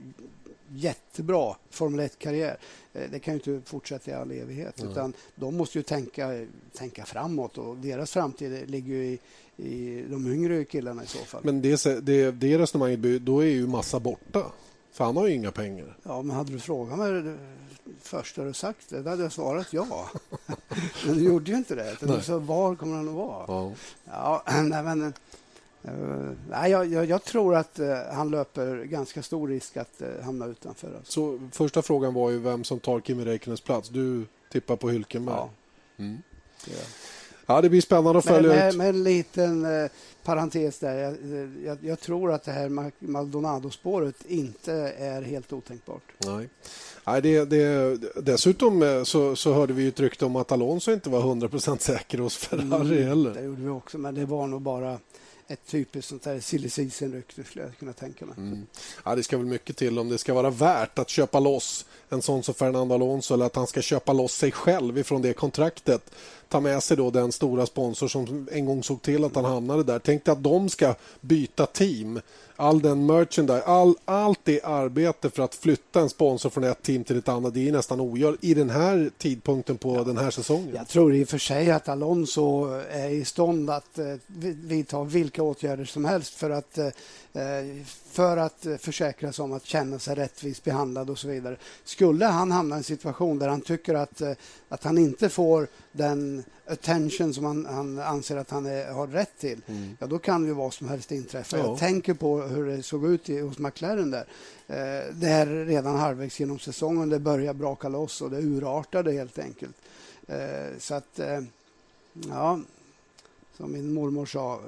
[0.69, 2.57] jättebra Formel 1-karriär.
[2.93, 4.81] Eh, det kan ju inte fortsätta i all evighet.
[4.81, 4.93] Mm.
[4.93, 9.19] Utan de måste ju tänka, tänka framåt och deras framtid ligger ju i,
[9.57, 11.41] i de yngre killarna i så fall.
[11.45, 14.43] Men det, det, det resonemanget, då är ju Massa borta.
[14.93, 15.97] För han har ju inga pengar.
[16.03, 17.37] Ja, men hade du frågat mig
[18.01, 20.11] först har du sagt det, då hade jag svarat ja.
[21.07, 21.97] men du gjorde ju inte det.
[22.01, 23.45] Du sa, var kommer han att vara?
[23.49, 23.73] Ja.
[24.05, 29.49] ja nej, men, uh, nej, jag, jag, jag, tror att uh, han löper ganska stor
[29.49, 30.95] risk att uh, hamna utanför.
[30.97, 31.13] Alltså.
[31.13, 33.89] Så första frågan var ju vem som tar Kimi Räikkönens plats.
[33.89, 35.37] Du tippar på Hylkenberg.
[35.37, 35.51] Ja.
[35.97, 36.23] Mm.
[36.67, 36.73] Ja,
[37.47, 38.77] det blir spännande att följa med, ut.
[38.77, 39.91] Med en liten eh,
[40.23, 40.95] parentes där.
[40.95, 41.17] Jag,
[41.65, 46.03] jag, jag, tror att det här Maldonado-spåret inte är helt otänkbart.
[46.27, 46.49] Nej.
[47.07, 51.11] Nej, det, det, dessutom eh, så, så hörde vi ett rykte om att Alonso inte
[51.11, 53.35] var 100% säker hos Ferrari mm, heller.
[53.35, 54.99] Det gjorde vi också, men det var nog bara
[55.49, 58.35] ett typiskt sånt där silly season-rykte skulle jag kunna tänka mig.
[58.39, 58.67] Mm.
[59.05, 62.23] Ja, det ska väl mycket till om det ska vara värt att köpa loss en
[62.23, 66.11] sån som Fernando Alonso eller att han ska köpa loss sig själv ifrån det kontraktet.
[66.55, 69.83] Ta med sig då den stora sponsor som en gång såg till att han hamnade
[69.83, 69.99] där.
[69.99, 72.21] Tänk dig att de ska byta team
[72.57, 77.05] all den merchandise, all, allt det arbete för att flytta en sponsor från ett team
[77.05, 80.05] till ett annat, det är nästan ogör i den här tidpunkten på ja.
[80.05, 80.71] den här säsongen.
[80.75, 84.15] Jag tror i och för sig att Alonso är i stånd att eh,
[84.65, 86.89] vidta vilka åtgärder som helst för att eh,
[88.11, 91.57] för att försäkra sig om att känna sig rättvist behandlad och så vidare.
[91.85, 94.33] Skulle han hamna i en situation där han tycker att, eh,
[94.69, 99.39] att han inte får den attention som han, han anser att han är, har rätt
[99.39, 99.97] till, mm.
[100.01, 101.59] ja, då kan ju vad som helst inträffa.
[101.59, 101.65] Ja.
[101.65, 104.27] Jag tänker på hur det såg ut i, hos McLaren där.
[104.67, 109.39] Eh, det är redan halvvägs genom säsongen, det börjar braka loss och det urartade helt
[109.39, 109.77] enkelt.
[110.27, 111.41] Eh, så att, eh,
[112.29, 112.61] ja,
[113.57, 114.61] som min mormor sa,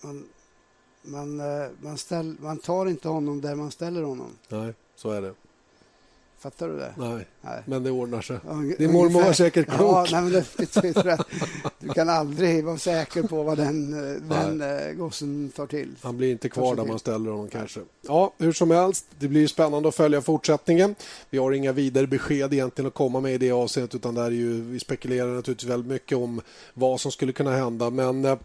[0.00, 0.24] man,
[1.08, 4.30] man, eh, man, ställ, man tar inte honom där man ställer honom.
[4.48, 5.34] Nej, så är det.
[6.38, 6.94] Fattar du det?
[6.98, 7.62] Nej, nej.
[7.66, 8.38] men det ordnar sig.
[8.48, 9.80] Unge, Din mormor var säkert klok.
[9.80, 11.26] Ja, nej, men det betyder att
[11.78, 15.94] du kan aldrig vara säker på vad den, eh, den uh, gossen tar till.
[16.02, 17.80] Han blir inte kvar där man ställer honom kanske.
[18.02, 20.94] Ja, hur som helst, det blir spännande att följa fortsättningen.
[21.30, 24.30] Vi har inga vidare besked egentligen att komma med i det avseendet utan där är
[24.30, 26.40] ju, vi spekulerar naturligtvis väldigt mycket om
[26.74, 27.90] vad som skulle kunna hända.
[27.90, 28.38] Men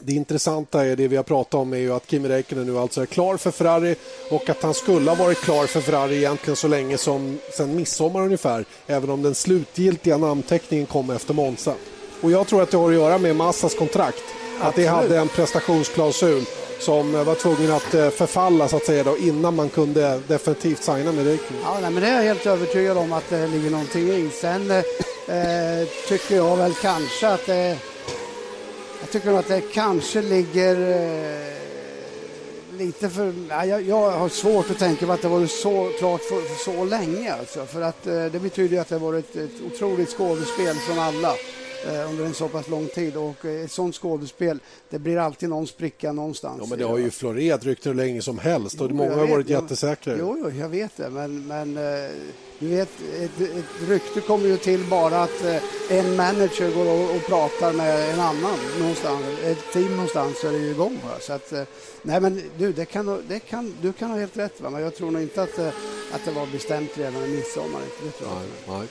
[0.00, 3.02] det intressanta är det vi har pratat om är ju att Kimi Räikkönen nu alltså
[3.02, 3.96] är klar för Ferrari
[4.30, 8.22] och att han skulle ha varit klar för Ferrari egentligen så länge som sen midsommar
[8.22, 11.74] ungefär även om den slutgiltiga namnteckningen kom efter Monza.
[12.20, 14.22] Och jag tror att det har att göra med Massas kontrakt.
[14.60, 16.44] Att det hade en prestationsklausul
[16.80, 21.12] som var tvungen att eh, förfalla så att säga då, innan man kunde definitivt signa
[21.12, 21.62] med Räikkönen.
[21.64, 24.30] Ja, nej, men det är jag helt övertygad om att det ligger någonting i.
[24.30, 27.78] Sen eh, tycker jag väl kanske att det
[29.00, 31.58] jag tycker nog att det kanske ligger eh,
[32.78, 33.34] lite för...
[33.48, 36.72] Ja, jag, jag, har svårt att tänka mig att det varit så klart för, för
[36.72, 37.32] så länge.
[37.32, 41.32] Alltså, för att eh, det betyder ju att det varit ett otroligt skådespel från alla
[41.86, 43.16] eh, under en så pass lång tid.
[43.16, 44.58] Och eh, ett sånt skådespel,
[44.90, 46.58] det blir alltid någon spricka någonstans.
[46.60, 49.26] Ja, men det har ju florerat rykten hur länge som helst och jo, många har
[49.26, 50.16] varit jättesäkra.
[50.18, 52.10] Jo, jo, jag vet det, men, men eh,
[52.58, 52.88] du vet,
[53.20, 55.44] ett, ett rykte kommer ju till bara att
[55.90, 60.52] en manager går och, och, pratar med en annan någonstans, ett team någonstans så är
[60.52, 60.98] det ju igång.
[61.04, 61.16] Va?
[61.20, 61.52] Så att,
[62.02, 64.70] nej men du, det kan, det kan, du kan ha helt rätt, va?
[64.70, 67.80] men jag tror nog inte att, att det var bestämt redan i midsommar.
[68.04, 68.38] Det tror jag.
[68.38, 68.88] Nej, nej.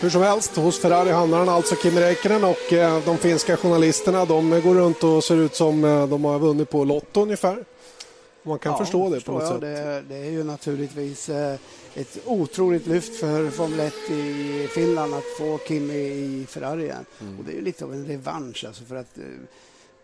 [0.00, 2.56] Hur som helst, hos Ferrari handlar han alltså Kimi Räikkönen och
[3.04, 7.20] de finska journalisterna de går runt och ser ut som de har vunnit på Lotto
[7.20, 7.64] ungefär.
[8.42, 9.60] Man kan ja, förstå det på något sätt.
[9.60, 11.28] Det, det, är ju naturligtvis
[11.94, 17.04] ett otroligt lyft för Formel 1 i Finland att få Kimi i Ferrari igen.
[17.20, 17.38] Mm.
[17.38, 19.18] Och det är lite av en revansch alltså för att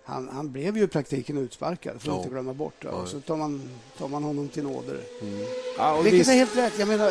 [0.04, 2.18] han, han, blev ju i praktiken utsparkad, får ja.
[2.18, 2.74] inte glömma bort.
[2.80, 2.90] Ja.
[2.90, 3.62] Och så tar man,
[3.98, 5.00] tar man honom till nåder.
[5.22, 5.46] Mm.
[5.78, 6.30] Ja, Vilket visst...
[6.30, 6.78] är helt rätt.
[6.78, 7.10] Jag menar,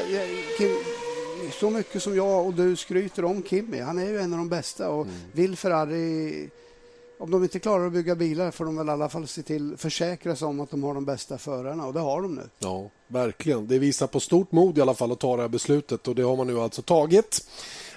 [0.57, 0.71] Kim,
[1.59, 4.49] så mycket som jag och du skryter om Kimi, han är ju en av de
[4.49, 5.15] bästa och mm.
[5.31, 6.49] vill Ferrari
[7.21, 9.77] om de inte klarar att bygga bilar får de väl i alla fall se till
[9.77, 12.41] försäkra sig om att de har de bästa förarna och det har de nu.
[12.59, 13.67] Ja, verkligen.
[13.67, 16.21] Det visar på stort mod i alla fall att ta det här beslutet och det
[16.21, 17.47] har man nu alltså tagit.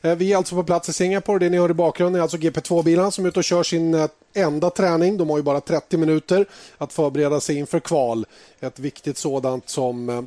[0.02, 1.38] Eh, vi är alltså på plats i Singapore.
[1.38, 4.08] Det ni hör i bakgrunden är alltså GP2-bilarna som är ute och kör sin eh,
[4.34, 5.16] enda träning.
[5.16, 6.46] De har ju bara 30 minuter
[6.78, 8.26] att förbereda sig inför kval.
[8.60, 10.22] Ett viktigt sådant som eh,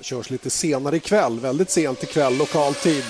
[0.00, 3.04] körs lite senare ikväll, väldigt sent ikväll lokal tid.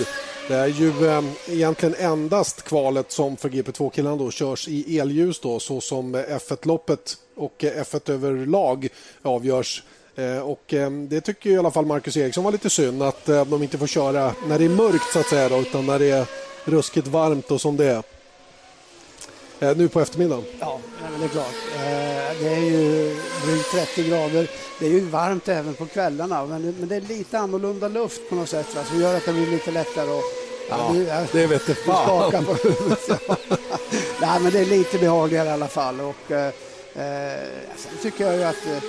[0.48, 5.60] Det är ju eh, egentligen endast kvalet som för GP2-killarna då körs i elljus då,
[5.60, 8.88] så som F1-loppet och F1 överlag
[9.22, 9.82] avgörs.
[10.18, 13.44] Eh, och eh, det tycker i alla fall Marcus Eriksson var lite synd att eh,
[13.44, 16.10] de inte får köra när det är mörkt så att säga då, utan när det
[16.10, 16.26] är
[16.64, 18.02] ruskigt varmt och som det är.
[19.60, 20.44] Eh, nu på eftermiddagen.
[20.60, 20.80] Ja,
[21.18, 21.54] det är klart.
[21.74, 24.50] Eh, det är ju drygt 30 grader.
[24.78, 28.48] Det är ju varmt även på kvällarna men det, är lite annorlunda luft på något
[28.48, 30.24] sätt va, som gör att det blir lite lättare att
[30.70, 32.32] Ja, ja, det vet du fan.
[32.44, 32.56] på
[34.20, 36.00] Nej, men det är lite behagligare i alla fall.
[36.00, 36.46] Och, eh,
[36.94, 37.42] eh
[37.76, 38.82] sen tycker jag ju att eh,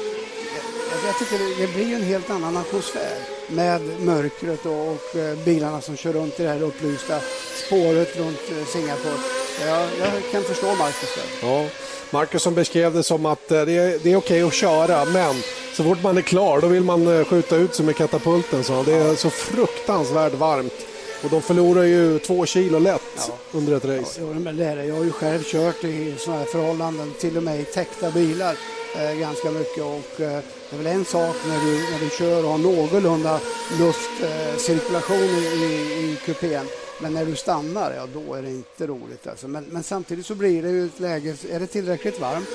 [1.05, 5.97] jag tycker det, det blir en helt annan atmosfär med mörkret och, och bilarna som
[5.97, 7.19] kör runt i det här upplysta
[7.67, 9.48] spåret runt Singapore.
[9.65, 11.47] Jag, jag kan förstå Marcus där.
[11.49, 11.65] Ja.
[12.11, 15.35] Marcus som beskrev det som att det är, det är okej okay att köra men
[15.73, 18.63] så fort man är klar då vill man skjuta ut sig med katapulten.
[18.63, 20.85] Så det är så fruktansvärt varmt.
[21.23, 23.33] Och de förlorar ju två kilo lätt ja.
[23.51, 24.21] under ett race.
[24.21, 24.85] Ja, men det är det.
[24.85, 28.55] Jag har ju själv kört i sådana här förhållanden, till och med i täckta bilar
[28.95, 29.83] eh, ganska mycket.
[29.83, 33.39] Och, eh, det är väl en sak när du, när du kör och har någorlunda
[33.79, 36.65] luftcirkulation eh, i, i kupén.
[37.01, 39.27] Men när du stannar, ja då är det inte roligt.
[39.27, 39.47] Alltså.
[39.47, 42.47] Men, men samtidigt så blir det ju ett läge, är det tillräckligt varmt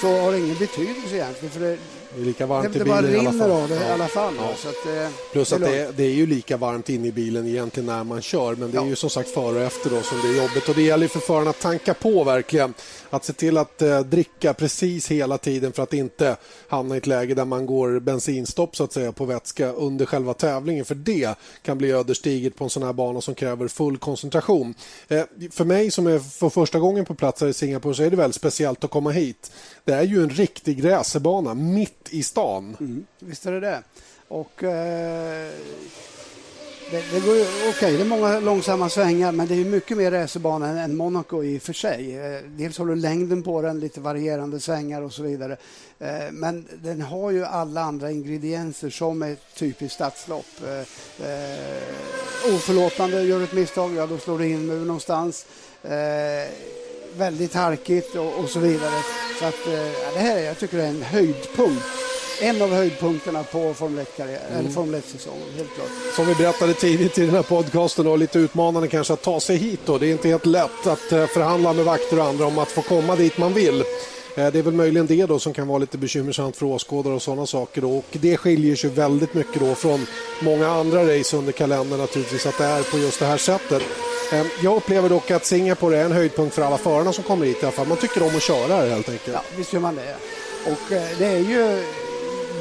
[0.00, 1.50] så har det ingen betydelse egentligen.
[1.50, 1.78] För det,
[2.14, 3.50] det är lika varmt det, i bilen i alla fall.
[3.50, 3.88] av det ja.
[3.88, 4.34] i alla fall.
[4.38, 4.50] Ja.
[4.56, 7.48] Så att, eh, Plus att det är, det är, ju lika varmt inne i bilen
[7.48, 8.54] egentligen när man kör.
[8.54, 8.84] Men det ja.
[8.84, 10.68] är ju som sagt före och efter då som det är jobbigt.
[10.68, 12.74] Och det gäller för förarna att tanka på verkligen.
[13.10, 16.36] Att se till att eh, dricka precis hela tiden för att inte
[16.68, 20.34] hamna i ett läge där man går bensinstopp så att säga på vätska under själva
[20.34, 20.84] tävlingen.
[20.84, 24.74] För det kan bli ödesdigert på en sån här bana som kräver full koncentration.
[25.08, 28.10] Eh, för mig som är för första gången på plats här i Singapore så är
[28.10, 29.52] det väldigt speciellt att komma hit.
[29.84, 32.76] Det är ju en riktig racerbana mitt i stan.
[32.80, 33.82] Mm, visst är det det.
[34.28, 35.50] Och, eh,
[36.90, 40.82] det, det går okay, det är många långsamma svängar men det är mycket mer racerbana
[40.82, 42.18] än Monaco i och för sig.
[42.18, 45.56] Eh, dels har du längden på den, lite varierande svängar och så vidare.
[45.98, 50.46] Eh, men den har ju alla andra ingredienser som ett typiskt stadslopp.
[50.66, 50.78] Eh,
[51.28, 55.46] eh, oförlåtande, gör ett misstag, ja då slår du in mur någonstans.
[55.82, 56.77] Eh,
[57.18, 59.02] väldigt harkigt och, och, så vidare.
[59.38, 61.84] Så att, eh, det här jag tycker det är en höjdpunkt
[62.40, 65.42] en av höjdpunkterna på Formel 1-säsongen.
[65.42, 65.56] Mm.
[65.56, 65.88] helt klart.
[66.16, 69.56] Som vi berättade tidigt i den här podcasten, och lite utmanande kanske att ta sig
[69.56, 69.80] hit.
[69.84, 69.98] Då.
[69.98, 72.82] Det är inte helt lätt att eh, förhandla med vakter och andra om att få
[72.82, 73.84] komma dit man vill.
[74.38, 77.22] Eh, det är väl möjligen det då som kan vara lite bekymmersamt för åskådare och
[77.22, 77.80] sådana saker.
[77.80, 77.90] Då.
[77.90, 80.06] Och det skiljer sig väldigt mycket då från
[80.40, 83.82] många andra race under kalendern naturligtvis att det är på just det här sättet.
[84.32, 87.62] Eh, jag upplever dock att Singapore är en höjdpunkt för alla förarna som kommer hit
[87.62, 87.86] i alla fall.
[87.86, 89.34] Man tycker om att köra här helt enkelt.
[89.34, 90.16] Ja, visst gör man det.
[90.64, 91.82] Och eh, det är ju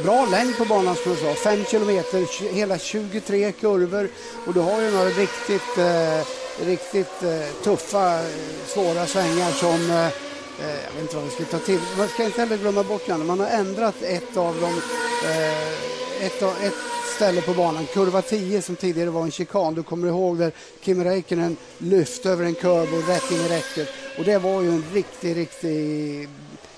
[0.04, 1.50] bra längd på banan som jag sa.
[1.50, 4.10] 5 kilometer, hela 23 kurvor
[4.48, 6.28] och du har ju några riktigt, eh,
[6.66, 8.20] riktigt eh, tuffa,
[8.68, 10.27] svåra svängar som eh,
[10.60, 11.80] Eh, jag vet inte vad vi ska ta till.
[11.98, 14.82] Man ska inte heller glömma bort Janne, Man har ändrat ett av dem,
[15.24, 16.74] eh, ett, av, ett
[17.16, 19.74] ställe på banan, kurva 10 som tidigare var en chikan.
[19.74, 23.90] Du kommer ihåg där Kim Räikkönen lyfte över en kurv och rätt in i räcket.
[24.18, 26.30] Och det var ju en riktig, riktig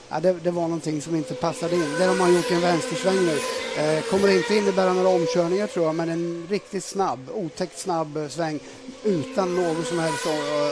[0.10, 1.96] ja, det, det, var någonting som inte passade in.
[2.00, 3.38] Där har man gjort en vänstersväng nu.
[3.78, 8.28] Eh, kommer inte innebära några omkörningar tror jag, men en riktigt snabb, otäckt snabb eh,
[8.28, 8.60] sväng
[9.04, 10.26] utan någon som helst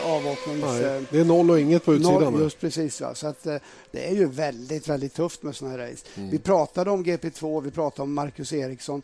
[0.06, 0.64] avåknings...
[0.64, 2.34] Nej, det är noll och inget på utsidan.
[2.34, 3.02] Noll, just precis.
[3.02, 3.16] Va?
[3.16, 3.44] Så att,
[3.92, 6.06] det är ju väldigt, väldigt tufft med sådana här race.
[6.16, 6.30] Mm.
[6.30, 9.02] Vi pratade om GP2, vi pratade om Marcus Eriksson.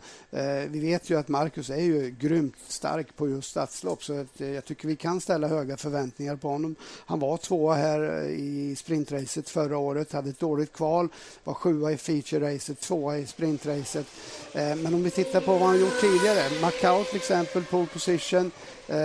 [0.68, 4.66] vi vet ju att Marcus är ju grymt stark på just stadslopp så att, jag
[4.66, 6.76] tycker vi kan ställa höga förväntningar på honom.
[7.06, 11.08] Han var tvåa här i sprintracet förra året, hade ett dåligt kval,
[11.44, 14.06] var sjua i feature-racet, tvåa i sprintracet.
[14.54, 18.52] men om vi tittar på vad han gjort tidigare, Macau till exempel, pole position,
[18.88, 18.96] Eh,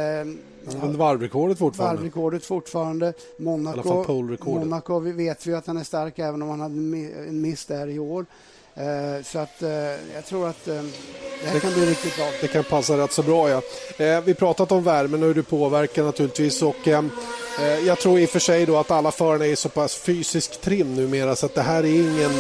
[0.82, 1.96] varvrekordet fortfarande.
[1.96, 3.12] Varvrekordet fortfarande.
[3.36, 6.74] Monaco, Monaco vet vi att han är stark även om han hade
[7.28, 8.26] en miss där i år.
[8.74, 9.70] Eh, så att eh,
[10.14, 10.82] jag tror att eh,
[11.42, 12.26] det här kan bli riktigt bra.
[12.40, 13.62] Det kan passa rätt så bra ja.
[14.04, 17.04] Eh, vi pratat om värmen och hur det påverkar naturligtvis och eh,
[17.60, 20.60] eh, jag tror i och för sig då att alla förarna är så pass fysiskt
[20.60, 22.30] trim numera så att det här är ingen,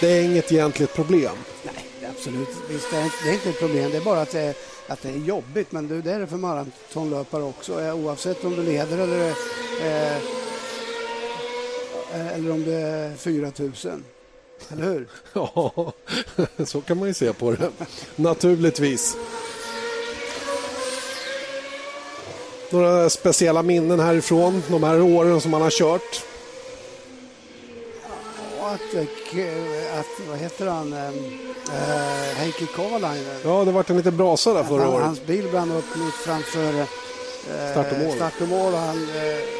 [0.00, 1.34] det är inget egentligt problem.
[1.62, 2.48] Nej, absolut.
[2.70, 3.90] Visst, det är, det är inte ett problem.
[3.90, 4.54] Det är bara att det är
[4.88, 7.92] att det är jobbigt, men det är det för maratonlöpare också.
[7.92, 9.28] Oavsett om du leder eller,
[9.80, 10.16] eh,
[12.14, 13.72] eh eller om det är 4 000.
[14.72, 15.08] Eller hur?
[15.32, 15.92] Ja,
[16.64, 17.70] så kan man ju se på det.
[18.16, 19.16] Naturligtvis.
[22.70, 26.24] Några speciella minnen härifrån, de här åren som man har kört?
[28.68, 30.92] Att, eh, att vad heter han?
[30.92, 31.10] Uh,
[32.36, 33.36] Heikki Kovalainen.
[33.44, 35.06] Ja, det var en liten brasa där förra året.
[35.06, 36.84] Hans bil brann upp mitt framför uh,
[37.70, 38.16] start och mål.
[38.16, 39.06] Start och mål och han, uh,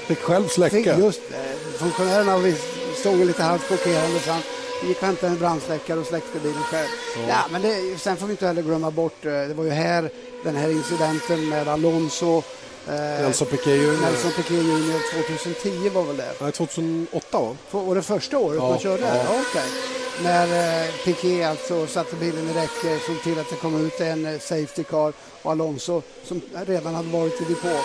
[0.07, 0.77] fick själv släcka.
[0.77, 1.37] Fick just, uh,
[1.79, 2.57] funktionärerna
[3.01, 4.42] stod lite halvt chockerande så han
[4.88, 6.88] gick och hämtade en brandsläckare och släckte bilen själv.
[7.16, 7.29] Ja.
[7.29, 10.11] ja men det, sen får vi inte heller glömma bort, det var ju här
[10.44, 12.42] den här incidenten med Alonso
[12.88, 14.01] Nelson Piquet Jr.
[14.03, 15.22] Nelson Piquet Jr.
[15.22, 16.35] 2010 var väl det?
[16.40, 17.57] Nej, 2008 va?
[17.70, 19.03] Var det första året ja, man körde?
[19.03, 19.14] Ja.
[19.16, 23.87] Ja, okay när eh, Piqué alltså satte bilen i räcke, såg till att det kom
[23.87, 27.77] ut en eh, Safety Car och Alonso som redan hade varit i depå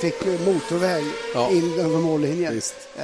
[0.00, 1.04] fick motorväg
[1.34, 1.50] ja.
[1.50, 2.52] in över mållinjen.
[2.96, 3.02] Eh,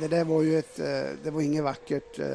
[0.00, 0.84] det där var ju ett, eh,
[1.24, 2.18] det var inget vackert.
[2.18, 2.26] Eh,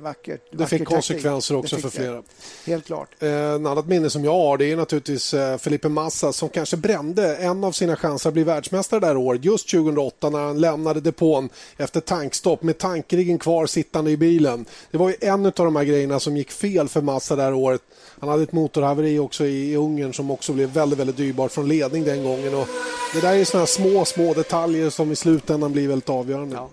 [0.00, 1.74] vackert det vackert fick konsekvenser taktik.
[1.74, 2.14] också för flera.
[2.14, 2.22] Det.
[2.70, 3.08] Helt klart.
[3.18, 6.76] Eh, en annat minne som jag har det är naturligtvis eh, Felipe Massa som kanske
[6.76, 11.00] brände en av sina chanser att bli världsmästare där året, just 2008 när han lämnade
[11.00, 14.64] depån efter tankstopp med tankriggen kvar sittande i bilen.
[14.90, 17.82] Det var ju en av de här grejerna som gick fel för Massa där året.
[18.20, 22.04] Han hade ett motorhaveri också i Ungern som också blev väldigt, väldigt dyrbart från ledning
[22.04, 22.54] den gången.
[22.54, 22.68] Och
[23.14, 26.56] det där är såna små, små detaljer som i slutändan blir väldigt avgörande.
[26.56, 26.70] Ja.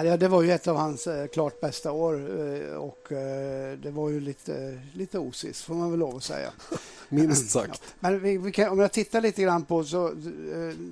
[0.00, 3.90] Ja, det var ju ett av hans eh, klart bästa år eh, och eh, det
[3.90, 6.50] var ju lite, lite osis får man väl lov att säga.
[7.08, 7.82] Minst sagt.
[7.84, 7.90] Ja.
[8.00, 10.12] Men vi, vi kan, om jag tittar lite grann på så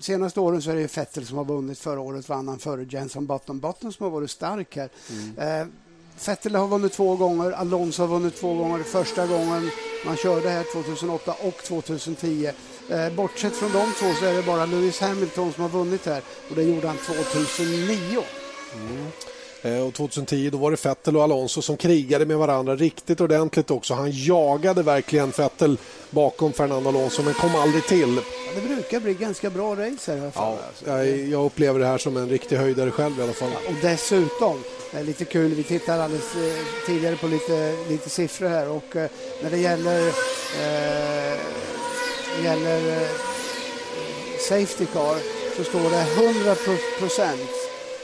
[0.00, 1.78] senaste åren så är det Vettel som har vunnit.
[1.78, 3.60] Förra året vann han före Jenson Button.
[3.60, 4.88] Button som har varit stark här.
[5.10, 5.72] Mm.
[6.26, 8.82] Vettel har vunnit två gånger, Alonso har vunnit två gånger.
[8.82, 9.70] Första gången
[10.06, 12.50] man körde här 2008 och 2010.
[12.90, 16.22] Eh, bortsett från de två så är det bara Lewis Hamilton som har vunnit här
[16.50, 18.22] och det gjorde han 2009.
[18.74, 19.06] Mm.
[19.62, 23.70] Eh, och 2010 då var det Vettel och Alonso som krigade med varandra riktigt ordentligt
[23.70, 23.94] också.
[23.94, 25.78] Han jagade verkligen Vettel
[26.10, 28.16] bakom Fernando Alonso men kom aldrig till.
[28.16, 30.26] Ja, det brukar bli ganska bra race här.
[30.26, 30.88] I ja, alltså.
[30.90, 33.50] jag, jag upplever det här som en riktig höjdare själv i alla fall.
[33.52, 38.10] Ja, och dessutom, det är lite kul, vi tittade alldeles eh, tidigare på lite, lite
[38.10, 38.96] siffror här och
[39.42, 41.38] när det gäller, eh,
[42.44, 43.08] gäller eh,
[44.48, 45.16] Safety Car
[45.56, 46.56] så står det 100
[46.98, 47.50] procent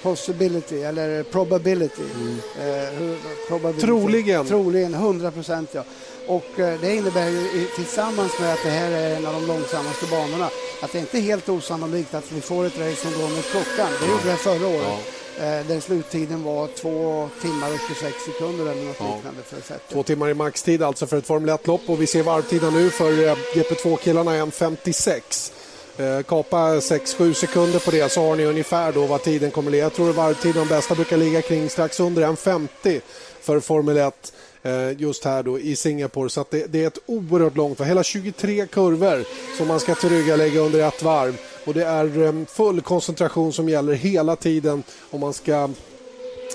[0.03, 2.03] possibility eller probability.
[2.15, 2.39] Mm.
[2.61, 3.87] Eh, probability.
[3.87, 4.47] Troligen.
[4.47, 5.85] Troligen 100 procent ja.
[6.27, 10.07] Och eh, det innebär ju tillsammans med att det här är en av de långsammaste
[10.07, 10.51] banorna
[10.83, 13.89] att det inte är helt osannolikt att vi får ett race som går mot klockan.
[14.01, 14.83] Det gjorde det förra året.
[14.83, 15.16] Ja.
[15.39, 19.15] Eh, där sluttiden var två timmar och 26 sekunder eller något ja.
[19.17, 19.79] liknande för.
[19.93, 23.29] Två timmar i maxtid alltså för ett Formel 1-lopp och vi ser varvtiden nu för
[23.29, 25.53] eh, GP2-killarna 1.56.
[25.99, 29.73] Eh, kapa 6-7 sekunder på det så har ni ungefär då vad tiden kommer att
[29.73, 29.85] ligga.
[29.85, 33.01] Jag tror att varvtiden de bästa brukar ligga kring strax under 1.50
[33.41, 36.31] för Formel 1 eh, just här då i Singapore.
[36.31, 39.25] Så det, det, är ett oerhört långt, hela 23 kurvor
[39.59, 41.37] som man ska tillryggalägga under ett varv.
[41.67, 45.69] Och det är eh, full koncentration som gäller hela tiden om man ska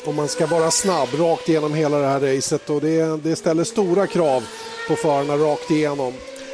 [0.06, 3.64] om man ska vara snabb rakt igenom hela det här racet och det, det ställer
[3.64, 4.44] stora krav
[4.88, 6.14] på förarna rakt igenom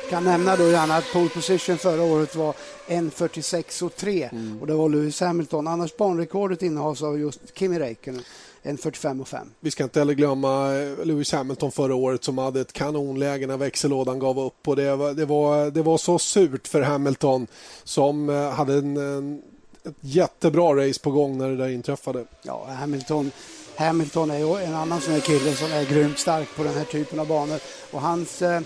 [0.09, 2.53] kan nämna då gärna att pole position förra året var
[2.87, 4.61] 1.46,3 mm.
[4.61, 5.67] och det var Lewis Hamilton.
[5.67, 8.21] Annars banrekordet innehas av just Kimi Räikkönen.
[8.67, 9.37] 1.45,5.
[9.59, 13.57] Vi ska inte heller glömma eh, Lewis Hamilton förra året som hade ett kanonläge när
[13.57, 14.67] växellådan gav upp.
[14.67, 17.47] Och det, var, det, var, det var så surt för Hamilton
[17.83, 19.41] som eh, hade en, en,
[19.83, 22.25] ett jättebra race på gång när det där inträffade.
[22.43, 23.31] Ja, Hamilton
[23.77, 26.83] Hamilton är ju en annan sån här kille som är grymt stark på den här
[26.83, 27.59] typen av banor.
[27.91, 28.61] Och hans eh,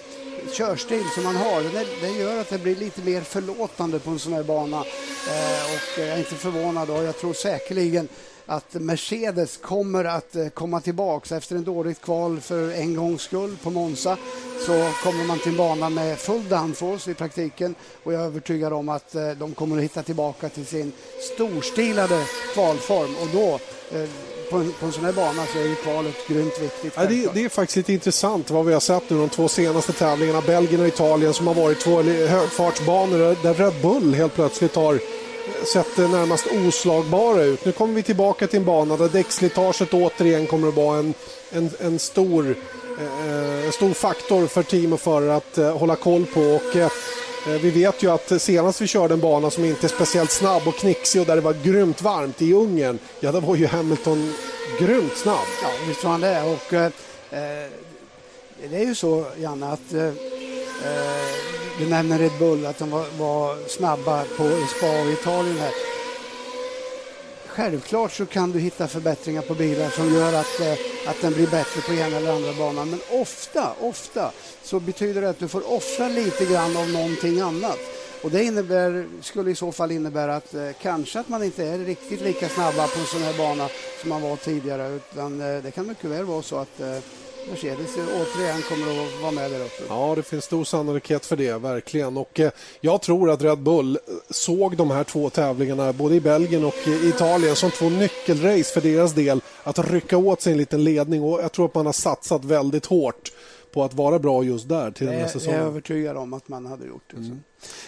[0.54, 4.20] körstil som han har, det, det, gör att det blir lite mer förlåtande på en
[4.20, 4.78] sån här bana.
[4.78, 8.08] Eh, och jag är inte förvånad och jag tror säkerligen
[8.46, 13.58] att Mercedes kommer att eh, komma tillbaka efter en dåligt kval för en gångs skull
[13.64, 14.18] på Monza
[14.66, 17.76] så kommer man till banan med full downforce i praktiken.
[18.04, 20.92] Och jag är övertygad om att eh, de kommer att hitta tillbaka till sin
[21.34, 23.16] storstilade kvalform.
[23.22, 23.60] Och då
[23.98, 24.10] eh,
[24.52, 26.94] på en, på en sån här bana så är ju kvalet grymt viktigt.
[26.96, 29.94] Ja, det, det, är faktiskt lite intressant vad vi har sett nu de två senaste
[29.94, 35.00] tävlingarna, Belgien och Italien som har varit två högfartsbanor där Red Bull helt plötsligt har
[35.74, 37.66] sett närmast oslagbara ut.
[37.66, 41.14] Nu kommer vi tillbaka till en bana där däckslitaget återigen kommer att vara en,
[41.52, 42.56] en, en stor,
[43.00, 46.42] eh, en stor faktor för team och förare att eh, hålla koll på.
[46.42, 46.92] Och, eh,
[47.48, 50.68] eh, vi vet ju att senast vi körde en bana som inte är speciellt snabb
[50.68, 54.34] och knixig och där det var grymt varmt i Ungern, ja, då var ju Hamilton
[54.80, 55.48] grymt snabb.
[55.62, 56.42] Ja, visst var han det.
[56.44, 56.86] Och, eh,
[57.32, 57.70] eh
[58.70, 60.12] det är ju så, Janne, att eh,
[61.80, 64.43] du nämner Red Bull, att de var, var snabba på
[64.78, 65.72] Spa och Italien här.
[67.47, 71.47] Självklart så kan du hitta förbättringar på bilar som gör att, eh, att den blir
[71.47, 72.89] bättre på ena eller andra banan.
[72.89, 74.32] Men ofta, ofta
[74.63, 77.80] så betyder det att du får offra lite grann av någonting annat.
[78.24, 81.78] Och det innebär, skulle i så fall innebära att eh, kanske att man inte är
[81.78, 83.69] riktigt lika snabba på en sån här bana
[84.01, 84.88] som man var tidigare.
[84.95, 86.97] Utan eh, det kan mycket väl vara så att eh,
[87.50, 89.84] Mercedes återigen kommer att vara med där uppe.
[89.89, 92.18] Ja, det finns stor sannolikhet för det, verkligen.
[92.18, 96.66] Och eh, jag tror att Red Bull såg de här två tävlingarna, både i Belgien
[96.66, 99.42] och i Italien, som två nyckelrace för deras del.
[99.64, 102.86] Att rycka åt sig en liten ledning och jag tror att man har satsat väldigt
[102.86, 103.32] hårt
[103.74, 105.56] på att vara bra just där till den här säsongen.
[105.56, 107.18] Jag är övertygad om att man hade gjort det.
[107.18, 107.39] Mm.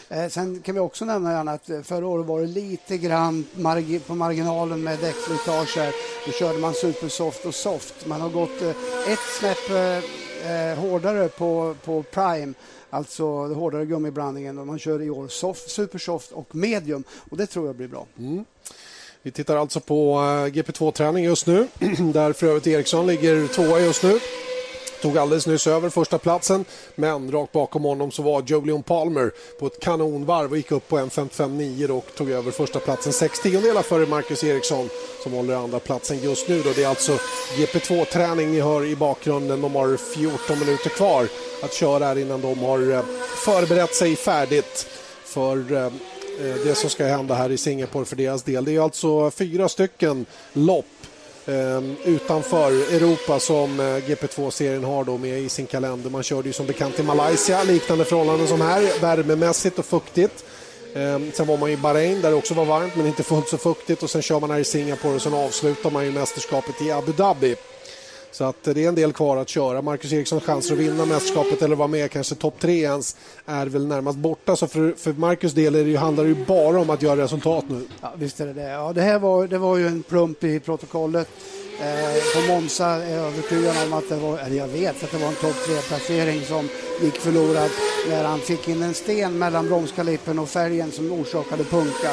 [0.10, 3.46] Eh, sen kan vi också nämna gärna att eh, förra året var det lite grann
[3.56, 5.78] margi på marginalen med däckslitage.
[6.26, 8.06] Då körde man supersoft och soft.
[8.06, 8.70] Man har gått eh,
[9.14, 9.98] ett snäpp eh,
[10.52, 12.54] eh hårdare på, på prime
[12.94, 17.46] alltså den hårdare gummiblandningen och man kör i år soft, supersoft och medium och det
[17.46, 18.06] tror jag blir bra.
[18.20, 18.46] Mm.
[19.22, 21.68] Vi tittar alltså på eh, GP2-träning just nu
[22.14, 24.20] där för övrigt Eriksson ligger tvåa just nu
[25.04, 29.68] tog alldeles nyss över första platsen men rakt bakom honom så var Jolion Palmer på
[29.68, 34.06] ett kanonvarv och gick upp på 1.55,9 och tog över första platsen 6 tiondelar före
[34.06, 34.90] Marcus Eriksson
[35.24, 36.62] som håller andra platsen just nu.
[36.62, 36.70] Då.
[36.76, 37.18] Det är alltså
[37.58, 39.62] GP2-träning ni hör i bakgrunden.
[39.62, 41.28] De har 14 minuter kvar
[41.64, 43.04] att köra här innan de har eh,
[43.46, 44.88] förberett sig färdigt
[45.26, 48.66] för eh, eh, det som ska hända här i Singapore för deras del.
[48.66, 50.86] Det är alltså fyra stycken lopp
[51.46, 56.10] Ehm, utanför Europa som eh, GP2-serien har då med i sin kalender.
[56.10, 60.46] Man körde ju som bekant i Malaysia, liknande förhållanden som här, värmemässigt och fuktigt.
[60.96, 63.58] Ehm, sen var man i Bahrain där det också var varmt men inte fullt så
[63.58, 66.92] fuktigt och sen kör man här i Singapore och sen avslutar man ju mästerskapet i
[66.92, 67.56] Abu Dhabi.
[68.34, 69.82] Så att det är en del kvar att köra.
[69.82, 73.16] Marcus Erikssons chanser att vinna mästerskapet eller vara med kanske topp tre ens
[73.46, 74.56] är väl närmast borta.
[74.56, 77.24] Så för, för Marcus del är det ju, handlar det ju bara om att göra
[77.24, 77.88] resultat nu.
[78.02, 78.70] Ja, visst är det det.
[78.70, 81.30] Ja, det här var, det var ju en plump i protokollet.
[81.82, 85.18] Eh, på Monza är jag övertygad om att det var, eller jag vet att det
[85.18, 86.70] var en topp tre-placering som
[87.02, 87.70] gick förlorad
[88.10, 92.10] när han fick in en sten mellan bromskalippen och färgen som orsakade punka.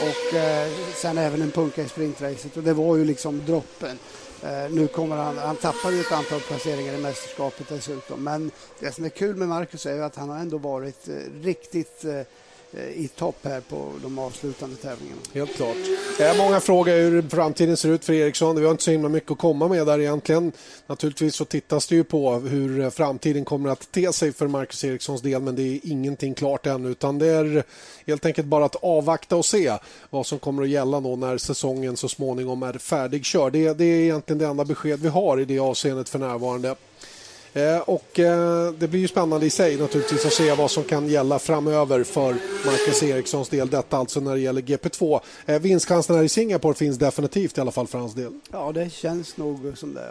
[0.00, 3.98] Och eh, sen även en punka i sprintracet och det var ju liksom droppen.
[4.42, 8.24] Eh, nu kommer han, han tappar ju ett antal placeringar i mästerskapet dessutom.
[8.24, 12.04] Men det som är kul med Marcus är att han har ändå varit eh, riktigt
[12.04, 12.20] eh,
[12.76, 15.20] Eh, i topp här på de avslutande tävlingarna.
[15.34, 15.76] Helt klart.
[16.20, 18.56] Eh, många frågar hur framtiden ser ut för Eriksson.
[18.56, 20.52] Vi har inte så himla mycket att komma med där egentligen.
[20.86, 24.84] Naturligtvis så tittas det ju på hur eh, framtiden kommer att te sig för Marcus
[24.84, 27.64] Erikssons del men det är ingenting klart ännu utan det är
[28.06, 29.72] helt enkelt bara att avvakta och se
[30.10, 33.52] vad som kommer att gälla då när säsongen så småningom är färdigkörd.
[33.52, 36.76] Det, det är egentligen det enda besked vi har i det avseendet för närvarande.
[37.54, 41.08] Eh, och eh, det blir ju spännande i sig naturligtvis att se vad som kan
[41.08, 42.36] gälla framöver för
[42.66, 43.68] Marcus Erikssons del.
[43.70, 45.20] Detta alltså när det gäller GP2.
[45.46, 48.32] Eh, vinstchansen här i Singapore finns definitivt i alla fall för hans del.
[48.50, 50.08] Ja, det känns nog som det.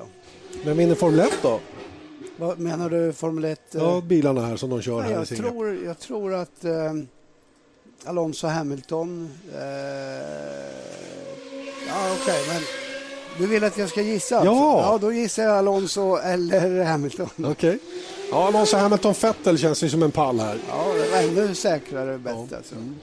[0.64, 1.60] Men vinner Formel 1 då?
[2.38, 3.62] Vad menar du Formel 1?
[3.72, 5.52] Ja, bilarna här som de kör här jag i Singapore.
[5.52, 6.94] Tror, jag tror att eh,
[8.06, 9.30] Alonso Hamilton...
[9.54, 9.62] Eh,
[11.88, 12.81] ja, okej, okay, men
[13.42, 14.38] du vill att jag ska gissa?
[14.38, 14.54] Alltså?
[14.54, 14.82] Ja!
[14.82, 17.30] ja då gissar jag Alonso eller Hamilton.
[17.38, 17.52] Okej.
[17.52, 17.78] Okay.
[18.32, 20.58] Ja, Alonso Hamilton Vettel känns ju som en pall här.
[20.70, 22.58] Ja, det var ännu säkrare bett ja.
[22.58, 22.76] alltså.
[22.76, 22.96] Mm.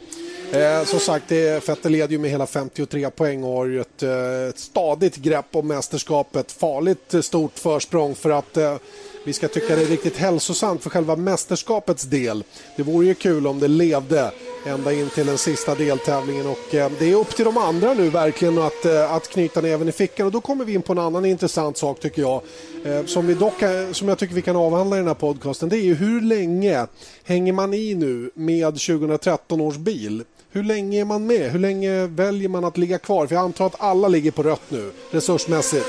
[0.52, 4.48] Eh, som sagt, det, Vettel leder ju med hela 53 poäng och har ett, eh,
[4.48, 6.52] ett stadigt grepp om mästerskapet.
[6.52, 8.76] Farligt stort försprång för att eh,
[9.24, 12.44] vi ska tycka det är riktigt hälsosamt för själva mästerskapets del.
[12.76, 14.30] Det vore ju kul om det levde
[14.66, 16.46] ända in till den sista deltävlingen.
[16.46, 19.88] Och eh, det är upp till de andra nu verkligen att, eh, att knyta näven
[19.88, 20.26] i fickan.
[20.26, 22.42] Och då kommer vi in på en annan intressant sak tycker jag.
[22.84, 25.68] Eh, som, vi dock, eh, som jag tycker vi kan avhandla i den här podcasten.
[25.68, 26.86] Det är ju hur länge
[27.24, 30.24] hänger man i nu med 2013 års bil?
[30.50, 31.50] Hur länge är man med?
[31.50, 33.26] Hur länge väljer man att ligga kvar?
[33.26, 35.86] För jag antar att alla ligger på rött nu, resursmässigt.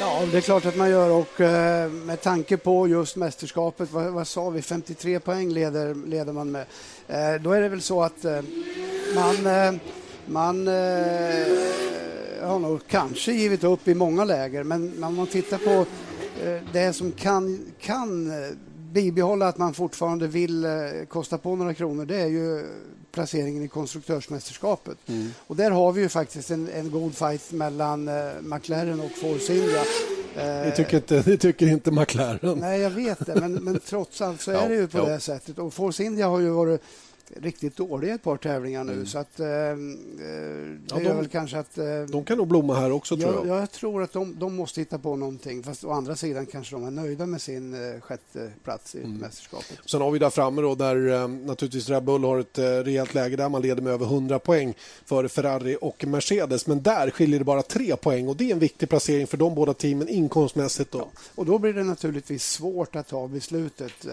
[0.00, 1.10] Ja, det är klart att man gör.
[1.10, 6.32] Och eh, med tanke på just mästerskapet, vad, vad sa vi, 53 poäng leder, leder
[6.32, 6.66] man med.
[7.08, 8.40] Eh, då är det väl så att eh,
[9.14, 9.34] man,
[10.26, 10.66] man
[12.42, 15.86] har nog kanske givit upp i många läger, men om man tittar på
[16.72, 18.32] det som kan, kan
[18.92, 20.66] bibehålla att man fortfarande vill
[21.08, 22.64] kosta på några kronor, det är ju
[23.14, 24.98] placeringen i konstruktörsmästerskapet.
[25.06, 25.30] Mm.
[25.46, 29.54] Och där har vi ju faktiskt en, en god fight mellan eh, McLaren och Force
[29.54, 29.82] India.
[30.34, 32.58] Det tycker, inte, det tycker inte McLaren.
[32.58, 35.04] Nej, jag vet det, men, men trots allt så är ja, det ju på ja.
[35.04, 35.58] det sättet.
[35.58, 36.82] Och Force India har ju varit
[37.36, 38.92] riktigt dåliga ett par tävlingar nu.
[38.92, 39.06] Mm.
[39.06, 41.78] Så att, eh, eh det ja, de, väl kanske att...
[41.78, 43.46] Eh, de kan nog blomma här också, tror jag.
[43.46, 45.62] Jag, jag tror att de, de, måste hitta på någonting.
[45.62, 49.16] Fast å andra sidan kanske de är nöjda med sin eh, sjätte plats i mm.
[49.16, 49.78] mästerskapet.
[49.86, 53.14] Sen har vi där framme då, där eh, naturligtvis Red Bull har ett eh, rejält
[53.14, 56.66] läge där man leder med över 100 poäng före Ferrari och Mercedes.
[56.66, 59.54] Men där skiljer det bara tre poäng och det är en viktig placering för de
[59.54, 60.90] båda teamen inkomstmässigt.
[60.90, 60.98] Då.
[60.98, 64.06] Ja, och då blir det naturligtvis svårt att ta beslutet.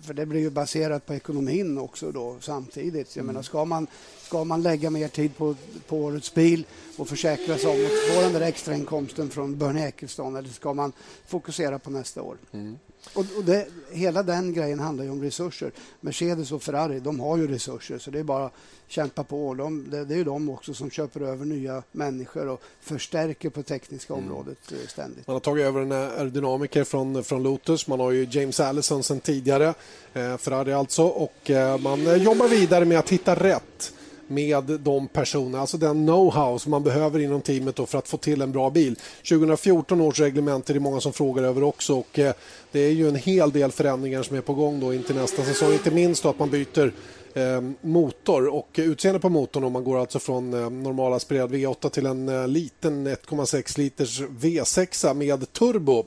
[0.00, 3.16] För det blir ju baserat på ekonomin också då samtidigt.
[3.16, 3.26] Jag mm.
[3.26, 3.86] menar, ska man,
[4.30, 5.54] ska man lägga mer tid på,
[5.88, 6.64] på årets bil
[6.96, 10.92] och försäkra sig om att få den där extrainkomsten från Bernie Ecclestone eller ska man
[11.26, 12.36] fokusera på nästa år?
[12.52, 12.78] Mm.
[13.14, 15.72] Och, och det, hela den grejen handlar ju om resurser.
[16.00, 18.52] Mercedes och Ferrari de har ju resurser så det är bara att
[18.88, 19.54] kämpa på.
[19.54, 23.62] De, det, det är ju de också som köper över nya människor och förstärker på
[23.62, 24.24] tekniska mm.
[24.24, 24.86] området mm.
[24.88, 25.26] ständigt.
[25.26, 27.86] Man har tagit över en aerodynamiker från, från Lotus.
[27.86, 29.74] Man har ju James Allison sen tidigare,
[30.14, 31.02] eh, Ferrari alltså.
[31.04, 33.92] Och eh, man eh, jobbar vidare med att hitta rätt
[34.30, 38.42] med de personerna, alltså den know-how som man behöver inom teamet för att få till
[38.42, 38.96] en bra bil.
[39.28, 42.32] 2014 års reglement är det många som frågar över också och eh,
[42.72, 45.44] det är ju en hel del förändringar som är på gång då in till nästa
[45.44, 45.72] säsong.
[45.72, 46.92] Inte minst att man byter
[47.34, 51.88] eh, motor och utseende på motorn om man går alltså från eh, normal aspirerad V8
[51.88, 56.04] till en eh, liten 1,6 liters V6 med turbo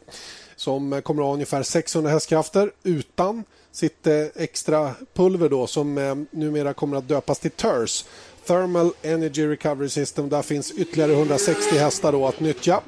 [0.56, 3.44] som kommer att ha ungefär 600 hästkrafter utan
[3.74, 8.06] sitt eh, extra pulver då som eh, numera kommer att döpas till TERS.
[8.46, 10.30] Thermal Energy Recovery System.
[10.30, 12.82] Där finns ytterligare 160 hästar då att nyttja.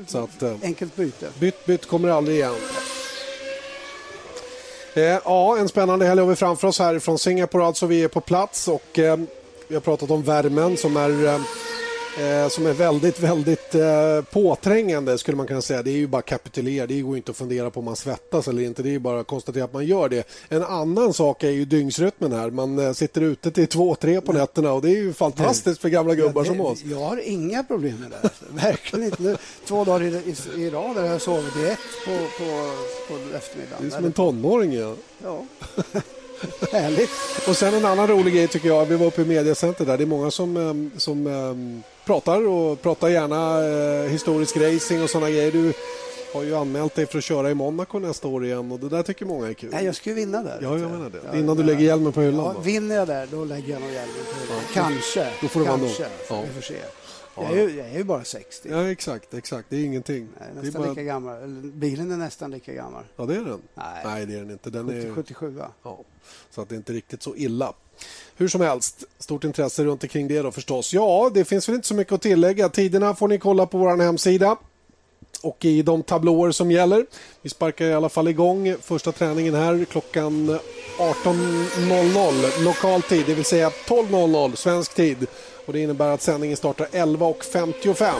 [0.07, 1.29] Så att, eh, Enkelt byte.
[1.39, 2.55] Bytt, bytt kommer aldrig igen.
[4.95, 7.65] Eh, ja, en spännande helg har vi framför oss här från Singapore.
[7.65, 9.17] Alltså, vi är på plats och eh,
[9.67, 11.39] vi har pratat om värmen som är eh,
[12.17, 15.83] eh, som är väldigt, väldigt eh, påträngande skulle man kunna säga.
[15.83, 16.87] Det är ju bara kapitulera.
[16.87, 18.83] Det går inte att fundera på om man svettas eller inte.
[18.83, 20.27] Det är bara att konstatera att man gör det.
[20.49, 22.49] En annan sak är ju dygnsrytmen här.
[22.49, 25.89] Man eh, sitter ute till två, tre på nätterna och det är ju fantastiskt för
[25.89, 26.83] gamla gubbar ja, det, som oss.
[26.83, 28.17] Jag har inga problem med det.
[28.23, 28.45] Alltså.
[28.49, 29.23] Verkligen inte.
[29.23, 32.71] Nu, två dagar i, i, i rad har jag sovit i ett på, på,
[33.07, 33.77] på eftermiddagen.
[33.79, 34.73] Det är som en tonåring.
[34.73, 34.95] Ja.
[35.23, 35.45] ja.
[36.71, 37.09] Härligt.
[37.47, 38.85] Och sen en annan rolig grej tycker jag.
[38.85, 39.97] Vi var uppe i mediacenter där.
[39.97, 41.27] Det är många som, eh, som
[42.05, 45.51] pratar och pratar gärna eh, historisk racing och såna grejer.
[45.51, 45.73] Du,
[46.35, 49.03] har ju anmält dig för att köra i Monaco nästa år igen och det där
[49.03, 49.69] tycker många är kul.
[49.73, 50.59] Nej, jag ska ju vinna där.
[50.61, 51.19] Ja, jag menar det.
[51.31, 52.53] Ja, Innan du lägger hjälmen på hyllan?
[52.55, 54.63] Ja, vinner jag där, då lägger jag nog hjälmen på hyllan.
[54.73, 55.27] Kanske.
[55.41, 56.05] Då får du Kanske.
[56.29, 56.43] Ja.
[56.47, 56.75] Vi får se.
[57.35, 58.69] Jag är, ju, jag är ju bara 60.
[58.71, 59.33] Ja, exakt.
[59.33, 59.69] exakt.
[59.69, 60.27] Det är ingenting.
[60.39, 60.89] Nej, nästan det är bara...
[60.89, 61.47] lika gammal.
[61.73, 63.03] Bilen är nästan lika gammal.
[63.15, 63.61] Ja, det är den.
[63.73, 64.69] Nej, Nej det är den inte.
[64.69, 65.13] Den 70, är...
[65.13, 65.61] 77.
[65.83, 65.99] Ja,
[66.49, 67.73] så att det är inte riktigt så illa.
[68.35, 70.93] Hur som helst, stort intresse runt omkring det då förstås.
[70.93, 72.69] Ja, det finns väl inte så mycket att tillägga.
[72.69, 74.57] Tiderna får ni kolla på vår hemsida
[75.41, 77.05] och i de tablåer som gäller.
[77.41, 80.59] Vi sparkar i alla fall igång första träningen här klockan
[80.97, 85.27] 18.00 lokal tid, det vill säga 12.00 svensk tid.
[85.65, 88.13] Och Det innebär att sändningen startar 11.55.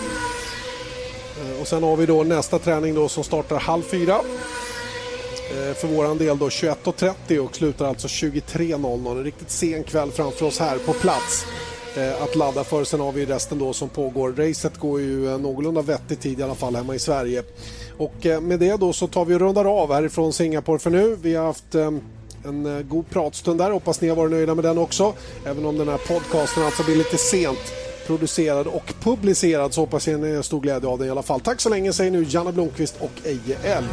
[1.42, 4.20] Eh, och sen har vi då nästa träning då som startar halv fyra.
[5.52, 9.12] Eh, för vår del då 21.30 och slutar alltså 23.00.
[9.12, 11.46] En riktigt sen kväll framför oss här på plats
[11.98, 12.84] Eh, att ladda för.
[12.84, 14.32] Sen har vi resten då som pågår.
[14.32, 17.44] Racet går ju eh, någorlunda vettig tid i alla fall hemma i Sverige.
[17.98, 21.18] Och eh, med det då så tar vi och rundar av härifrån Singapore för nu.
[21.22, 21.76] Vi har haft
[22.46, 23.72] en god pratstund där.
[23.72, 25.14] Hoppas ni har varit nöjda med den också.
[25.46, 27.74] Även om den här podcasten alltså blir lite sent
[28.08, 31.40] producerad och publicerad så hoppas jag ni har stor glädje av den i alla fall.
[31.40, 33.88] Tack så länge säger nu Janne Blomqvist och Eje Elg.